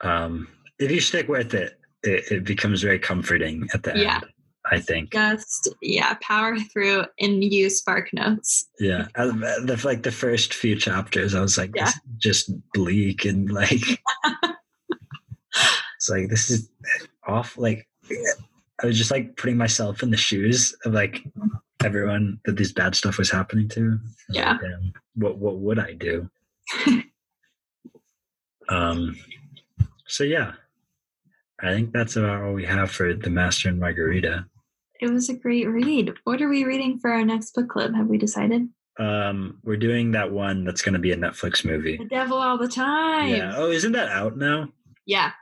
[0.00, 0.48] Um,
[0.78, 4.16] if you stick with it, it, it becomes very comforting at the Yeah.
[4.16, 4.24] end.
[4.70, 5.12] I think.
[5.12, 10.76] just yeah power through and use spark notes Yeah, I- the, like the first few
[10.76, 11.92] chapters, I was like, Yeah.
[12.18, 13.80] just bleak and like,
[15.96, 16.68] it's like this is
[17.26, 17.56] off.
[17.56, 17.86] Like,
[18.82, 21.22] I was just like putting myself in the shoes of like
[21.84, 23.90] everyone that this bad stuff was happening to.
[23.90, 24.00] Was
[24.36, 24.52] Yeah.
[24.52, 26.28] like, "Damn, what what would I do?
[28.68, 29.16] um.
[30.08, 30.52] So yeah,
[31.60, 34.46] I think that's about all we have for the Master and Margarita.
[35.00, 36.14] It was a great read.
[36.24, 37.94] What are we reading for our next book club?
[37.94, 38.68] Have we decided?
[38.98, 41.96] Um, we're doing that one that's going to be a Netflix movie.
[41.98, 43.28] The Devil All the Time.
[43.28, 43.54] Yeah.
[43.56, 44.68] Oh, isn't that out now?
[45.04, 45.32] Yeah.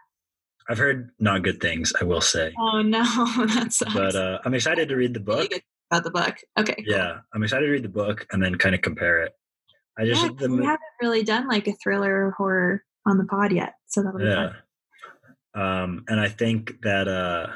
[0.68, 1.92] I've heard not good things.
[2.00, 3.02] I will say, Oh no,
[3.54, 3.92] that sucks.
[3.94, 5.52] but uh, I'm excited to read the book.
[5.90, 6.36] about the book.
[6.58, 6.74] Okay.
[6.74, 6.84] cool.
[6.86, 9.32] Yeah, I'm excited to read the book and then kind of compare it.
[9.98, 13.24] I just Yeah, the we haven't really done like a thriller or horror on the
[13.24, 14.52] pod yet, so that'll be yeah
[15.54, 15.62] fun.
[15.62, 17.46] um and i think that uh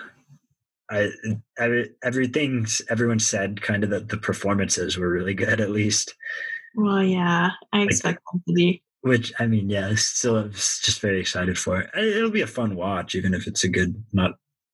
[0.91, 1.11] i
[1.59, 6.14] every, everything's everyone said kind of that the performances were really good at least
[6.74, 8.82] Well, yeah, I expect them to be.
[9.03, 12.47] which i mean yeah still I'm just very excited for it It- it'll be a
[12.47, 14.32] fun watch even if it's a good not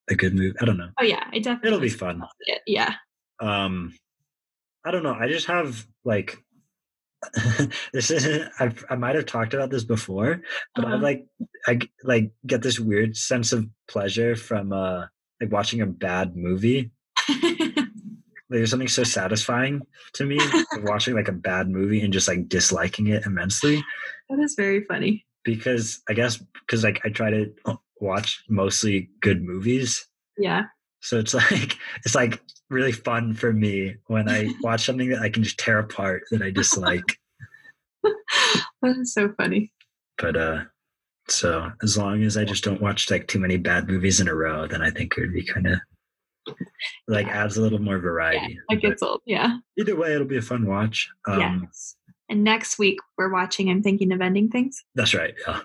[0.09, 1.67] a good movie i don't know Oh yeah, I definitely.
[1.67, 2.61] it'll be fun it.
[2.67, 2.93] Yeah.
[3.41, 3.93] um
[4.85, 6.37] i don't know i just have like
[7.93, 10.41] this isn't I've, i might have talked about this before
[10.75, 10.97] but i Uh-huh.
[11.01, 11.25] like
[11.67, 15.05] i like get this weird sense of pleasure from uh
[15.41, 16.91] like watching a bad movie
[18.49, 19.81] there's something so satisfying
[20.13, 23.83] to me of watching like a bad movie and just like disliking it immensely
[24.29, 25.25] that is very funny.
[25.43, 30.07] because i guess because like i try to uh, watch mostly good movies
[30.37, 30.63] Yeah.
[31.01, 35.29] so it's like it's like really fun for me when i watch something that i
[35.29, 37.17] can just tear apart that i dislike
[38.81, 39.71] That is so funny.
[40.17, 40.63] but uh
[41.27, 44.35] so as long as i just don't watch like too many bad movies in a
[44.35, 45.79] row then i think it would be kind of
[47.07, 47.43] like Yeah.
[47.43, 49.21] adds a little more variety It But gets old.
[49.25, 49.57] Yeah.
[49.79, 51.95] either way it'll be a fun watch um yes.
[52.29, 54.83] And next week we're watching I'm thinking of ending things.
[54.95, 55.61] that's right yeah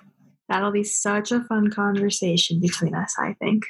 [0.49, 3.63] That'll be such a fun conversation between us, I think.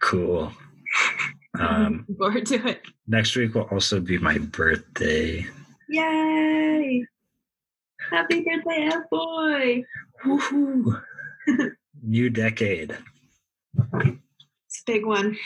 [0.00, 0.52] cool
[1.56, 2.82] I'm um looking forward to it.
[3.08, 5.46] next week will also be my birthday
[5.88, 7.04] Yay!
[8.10, 9.82] Happy birthday, F boy!
[10.24, 11.00] Woohoo.
[12.02, 12.96] new decade
[13.84, 15.36] It's a big one.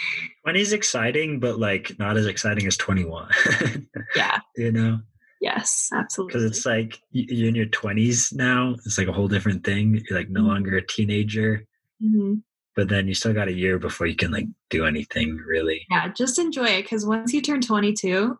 [0.44, 3.28] 20 is exciting but like not as exciting as 21
[4.16, 4.38] Yeah.
[4.56, 5.00] you know
[5.40, 6.32] Yes, absolutely.
[6.32, 10.18] because it's like you're in your 20s now it's like a whole different thing you're
[10.18, 10.46] like no Mhm.
[10.48, 11.66] longer a teenager
[12.02, 12.42] Mhm.
[12.74, 16.08] but then you still got a year before you can like do anything really Yeah,
[16.08, 18.38] just enjoy it because once you turn 22,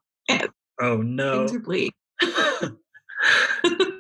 [0.80, 1.92] oh no things are bleak.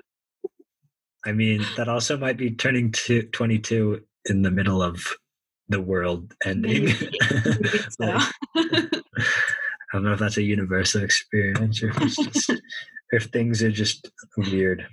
[1.26, 5.04] i mean that also might be turning to 22 in the middle of
[5.68, 7.10] the world ending Maybe.
[7.32, 8.06] Maybe so.
[8.06, 8.24] Like,
[8.56, 12.56] i don't know if that's a universal experience or if, it's just, or
[13.12, 14.86] if things are just weird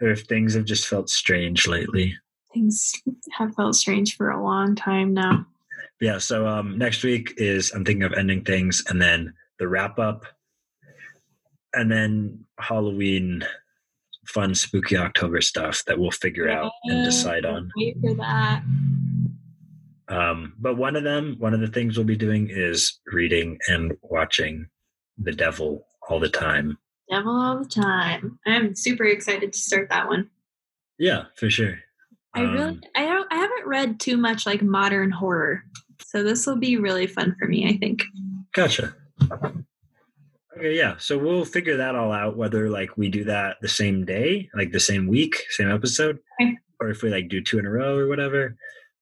[0.00, 2.16] or if things have just felt strange lately
[2.52, 2.92] things
[3.32, 5.46] have felt strange for a long time now.
[6.00, 9.98] yeah so um next week is i'm thinking of ending things and then the wrap
[9.98, 10.24] up
[11.74, 13.44] and then halloween
[14.28, 18.62] fun spooky october stuff that we'll figure out and decide on Wait for that.
[20.08, 23.96] um but one of them one of the things we'll be doing is reading and
[24.02, 24.66] watching
[25.18, 26.76] the devil all the time
[27.10, 28.38] Devil all the time.
[28.46, 30.28] I'm super excited to start that one.
[30.98, 31.78] yeah for sure
[32.34, 35.62] I really, Um, I don't, I haven't read too much like modern horror,
[36.04, 37.66] so this will be really fun for me.
[37.66, 38.02] I think.
[38.54, 38.94] Gotcha.
[40.58, 40.96] Okay, yeah.
[40.98, 44.72] So we'll figure that all out whether like we do that the same day, like
[44.72, 46.58] the same week, same episode, Okay.
[46.80, 48.56] or if we like do two in a row or whatever.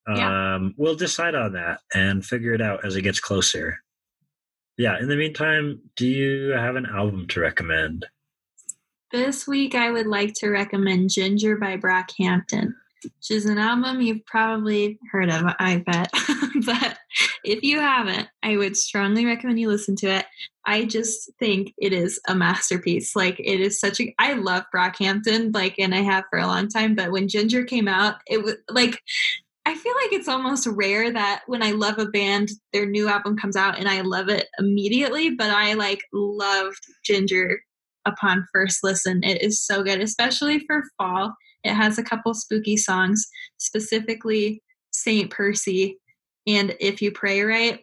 [0.08, 0.54] Yeah.
[0.56, 3.78] Um, we'll decide on that and figure it out as it gets closer.
[4.76, 4.98] Yeah.
[5.00, 8.04] In the meantime, do you have an album to recommend?
[9.10, 12.74] This week, I would like to recommend Ginger by Brockhampton,
[13.04, 16.10] which is an album you've probably heard of, I bet.
[16.66, 16.98] but
[17.44, 20.26] if you haven't, I would strongly recommend you listen to it.
[20.64, 23.14] I just think it is a masterpiece.
[23.14, 24.14] Like, it is such a.
[24.18, 26.94] I love Brockhampton, like, and I have for a long time.
[26.94, 29.00] But when Ginger came out, it was like.
[29.68, 33.36] I feel like it's almost rare that when I love a band, their new album
[33.36, 35.30] comes out and I love it immediately.
[35.30, 37.58] But I like loved Ginger
[38.06, 39.24] upon first listen.
[39.24, 41.34] It is so good, especially for fall.
[41.66, 43.26] It has a couple spooky songs,
[43.58, 44.62] specifically
[44.92, 45.98] Saint Percy
[46.46, 47.80] and If You Pray Right.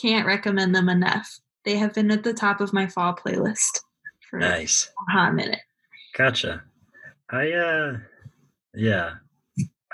[0.00, 1.28] Can't recommend them enough.
[1.64, 3.80] They have been at the top of my fall playlist
[4.28, 4.90] for Nice.
[5.08, 5.60] a hot minute.
[6.16, 6.62] Gotcha.
[7.30, 7.96] I uh
[8.74, 9.14] yeah.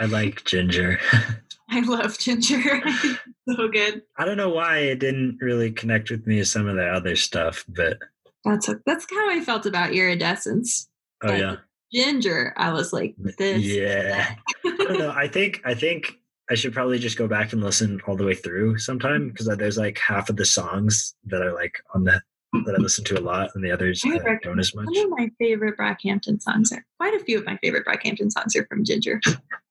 [0.00, 0.98] I like Ginger.
[1.70, 2.80] I love Ginger.
[3.48, 4.02] so good.
[4.16, 7.14] I don't know why it didn't really connect with me as some of the other
[7.16, 7.98] stuff, but
[8.44, 10.88] That's a, that's how I felt about Iridescence.
[11.22, 11.56] oh yeah.
[11.92, 13.62] Ginger, I was like, this.
[13.62, 14.34] Yeah.
[14.64, 15.10] I don't know.
[15.16, 16.14] I think I think
[16.50, 19.78] I should probably just go back and listen all the way through sometime because there's
[19.78, 22.20] like half of the songs that are like on the
[22.64, 24.86] that I listen to a lot, and the others I don't as much.
[24.94, 28.56] Some of my favorite Brockhampton songs are quite a few of my favorite Brockhampton songs
[28.56, 29.20] are from Ginger.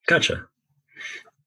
[0.06, 0.46] Gotcha.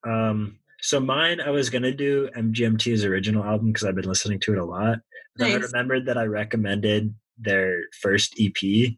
[0.05, 4.53] Um, So mine, I was gonna do MGMT's original album because I've been listening to
[4.53, 4.99] it a lot.
[5.37, 8.93] Then I remembered that I recommended their first EP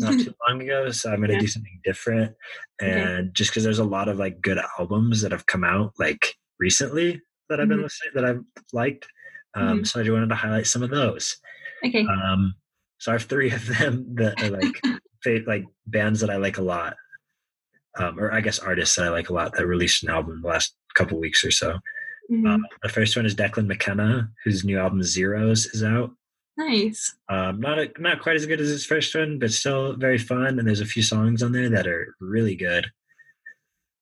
[0.00, 1.40] not too long ago, so I'm gonna Yeah.
[1.40, 2.34] do something different.
[2.82, 3.00] Okay.
[3.00, 6.34] And just because there's a lot of like good albums that have come out like
[6.58, 7.82] recently that I've been Mhm.
[7.84, 8.40] listening that I've
[8.72, 9.06] liked,
[9.54, 9.86] um, Mhm.
[9.86, 11.36] so I just wanted to highlight some of those.
[11.84, 12.04] Okay.
[12.06, 12.54] Um,
[12.98, 14.80] so I have three of them that are like
[15.22, 16.96] fa- like bands that I like a lot,
[17.98, 20.48] um, or I guess artists that I like a lot that released an album the
[20.48, 21.78] last couple weeks or so.
[22.30, 22.46] Mhm.
[22.48, 26.12] Um, the first one is Declan McKenna, whose new album Zeros is out.
[26.56, 27.14] Nice.
[27.28, 30.58] Um, not a, not quite as good as his first one, but still very fun.
[30.58, 32.86] And there's a few songs on there that are really good.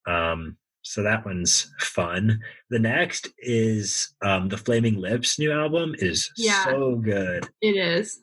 [0.06, 2.40] Um, so that one's fun.
[2.70, 6.64] The next is um, the Flaming Lips new album is Yeah.
[6.64, 7.46] so good.
[7.60, 8.20] It is.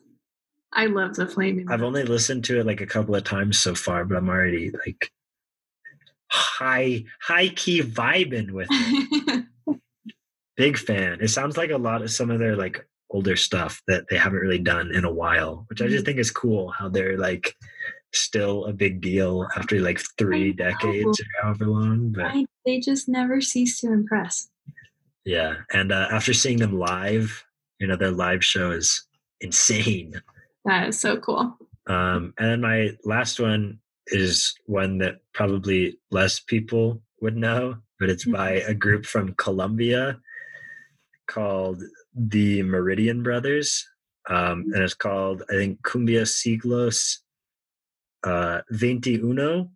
[0.72, 1.70] I love the flaming.
[1.70, 4.70] I've only listened to it like a couple of times so far, but I'm already
[4.84, 5.10] like
[6.30, 9.44] high high key vibing with it.
[10.56, 11.18] Big fan.
[11.20, 14.40] It sounds like a lot of some of their like older stuff that they haven't
[14.40, 17.54] really done in a while, which I just think is cool how they're like
[18.12, 22.12] still a big deal after like three decades or however long.
[22.12, 24.48] But I- they just never cease to impress.
[25.24, 25.54] yeah.
[25.72, 27.44] And uh, after seeing them live,
[27.78, 29.06] you know, their live show is
[29.40, 30.20] insane.
[30.64, 31.56] That is so cool.
[31.86, 33.78] Um, and then my last one
[34.08, 40.18] is one that probably less people would know, but it's by a group from Colombia
[41.28, 41.82] called
[42.16, 43.86] the Meridian Brothers.
[44.28, 47.18] Um, and it's called, I think, Cumbia Siglos
[48.24, 49.68] uh, 21.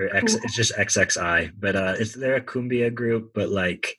[0.00, 3.98] Or X, it's just XXI, but uh, it's they're a cumbia group, but like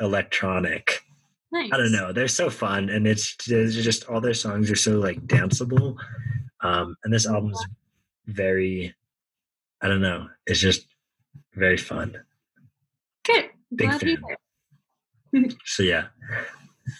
[0.00, 1.04] electronic.
[1.52, 1.70] Nice.
[1.72, 2.12] I don't know.
[2.12, 5.96] They're so fun, and it's, it's just all their songs are so like danceable.
[6.60, 7.64] Um, and this album's
[8.26, 8.94] very,
[9.80, 10.28] I don't know.
[10.46, 10.86] It's just
[11.54, 12.16] very fun.
[13.24, 13.50] Good.
[13.74, 14.36] Big Glad to fan.
[15.64, 16.06] So yeah,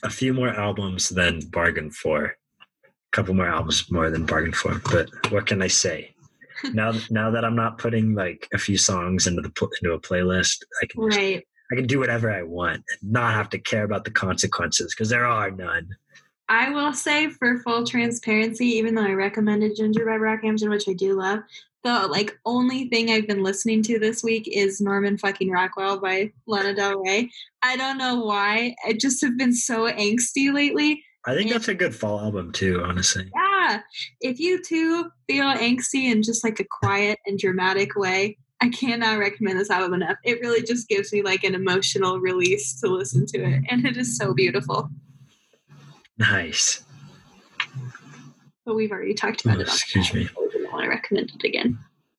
[0.02, 2.24] a few more albums than Bargain for.
[2.24, 4.80] A couple more albums more than Bargain for.
[4.90, 6.14] But what can I say?
[6.72, 9.52] now, now that I'm not putting like a few songs into the
[9.82, 11.46] into a playlist, I can just- Right.
[11.70, 15.10] I can do whatever I want and not have to care about the consequences because
[15.10, 15.86] there are none.
[16.48, 20.94] I will say for full transparency, even though I recommended Ginger by Brockhampton, which I
[20.94, 21.40] do love,
[21.84, 26.32] the like only thing I've been listening to this week is Norman fucking Rockwell by
[26.46, 27.30] Lana Del Rey.
[27.62, 28.74] I don't know why.
[28.86, 31.04] I just have been so angsty lately.
[31.26, 31.54] I think Yeah.
[31.54, 33.30] that's a good fall album too, honestly.
[33.34, 33.80] Yeah.
[34.20, 39.18] If you too feel angsty in just like a quiet and dramatic way, I cannot
[39.18, 40.16] recommend this album enough.
[40.24, 43.62] It really just gives me like an emotional release to listen to it.
[43.68, 44.88] And it is so beautiful.
[46.18, 46.82] Nice.
[48.64, 49.68] But we've already talked about Oh, it.
[49.68, 50.22] excuse me.
[50.28, 51.78] I didn't want to recommend it again.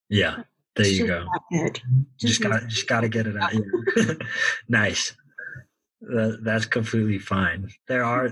[0.10, 0.44] Yeah,
[0.76, 1.28] there It's you just go.
[1.52, 1.82] good.
[2.20, 3.54] Just got just got to get it out.
[3.54, 4.14] Yeah.
[4.70, 5.16] nice.
[6.02, 7.70] That, that's completely fine.
[7.88, 8.32] There are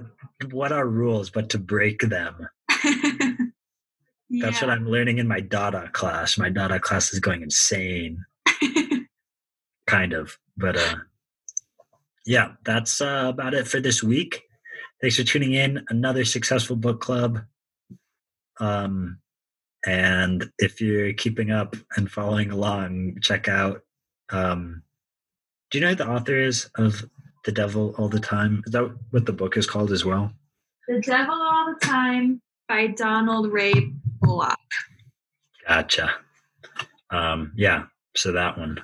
[0.52, 2.48] what are rules but to break them.
[4.30, 6.38] That's what I'm learning in my Dada class.
[6.38, 8.26] My Dada class is going insane,
[9.88, 10.38] kind of.
[10.58, 10.96] But uh
[12.26, 14.44] yeah, that's uh, about it for this week.
[15.02, 15.86] Thanks for tuning in.
[15.90, 17.42] Another successful book club.
[18.60, 19.20] Um
[19.86, 23.82] and if you're keeping up and following along, check out
[24.32, 24.84] um
[25.70, 27.06] do you know who the author is of
[27.46, 28.64] The Devil All the Time?
[28.66, 30.32] Is that what the book is called as well?
[30.88, 33.74] the Devil All the Time by Donald Ray
[34.24, 34.58] Pollock.
[35.68, 36.10] Gotcha.
[37.10, 37.84] Um, yeah,
[38.16, 38.80] so that one.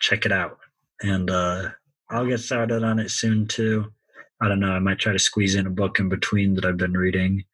[0.00, 0.58] Check it out.
[1.02, 1.70] And uh
[2.10, 3.92] I'll get started on it soon too.
[4.44, 6.76] I don't know, I might try to squeeze in a book in between that I've
[6.76, 7.44] been reading.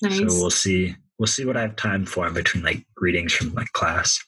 [0.00, 0.18] Nice.
[0.18, 0.94] So we'll see.
[1.18, 4.22] We'll see what I have time for in between like readings from my class.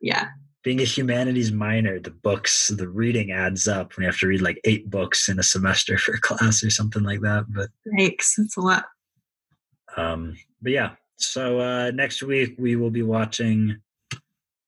[0.00, 0.28] yeah.
[0.64, 4.42] Being a humanities minor, the books, the reading adds up when you have to read
[4.42, 7.46] like eight books in a semester for a class or something like that.
[7.48, 8.34] But Yikes.
[8.36, 8.84] That's a lot.
[9.96, 13.76] Um, but yeah, so uh, next week we will be watching.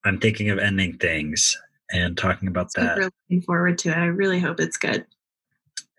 [0.05, 1.57] I'm thinking of ending things
[1.93, 2.97] and talking about that.
[2.97, 3.97] Super looking forward to it.
[3.97, 5.07] I really hope it's good.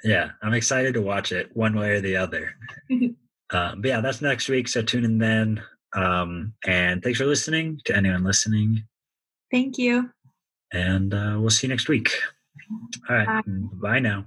[0.03, 2.55] Yeah, I'm excited to watch it one way or the other.
[2.91, 3.15] um,
[3.81, 4.67] but yeah, that's next week.
[4.67, 5.63] So tune in then.
[5.95, 8.83] Um, and thanks for listening to anyone listening.
[9.51, 10.09] Thank you.
[10.73, 12.11] And uh, we'll see you next week.
[13.09, 13.27] All right.
[13.27, 13.41] Bye.
[13.81, 14.25] Bye now.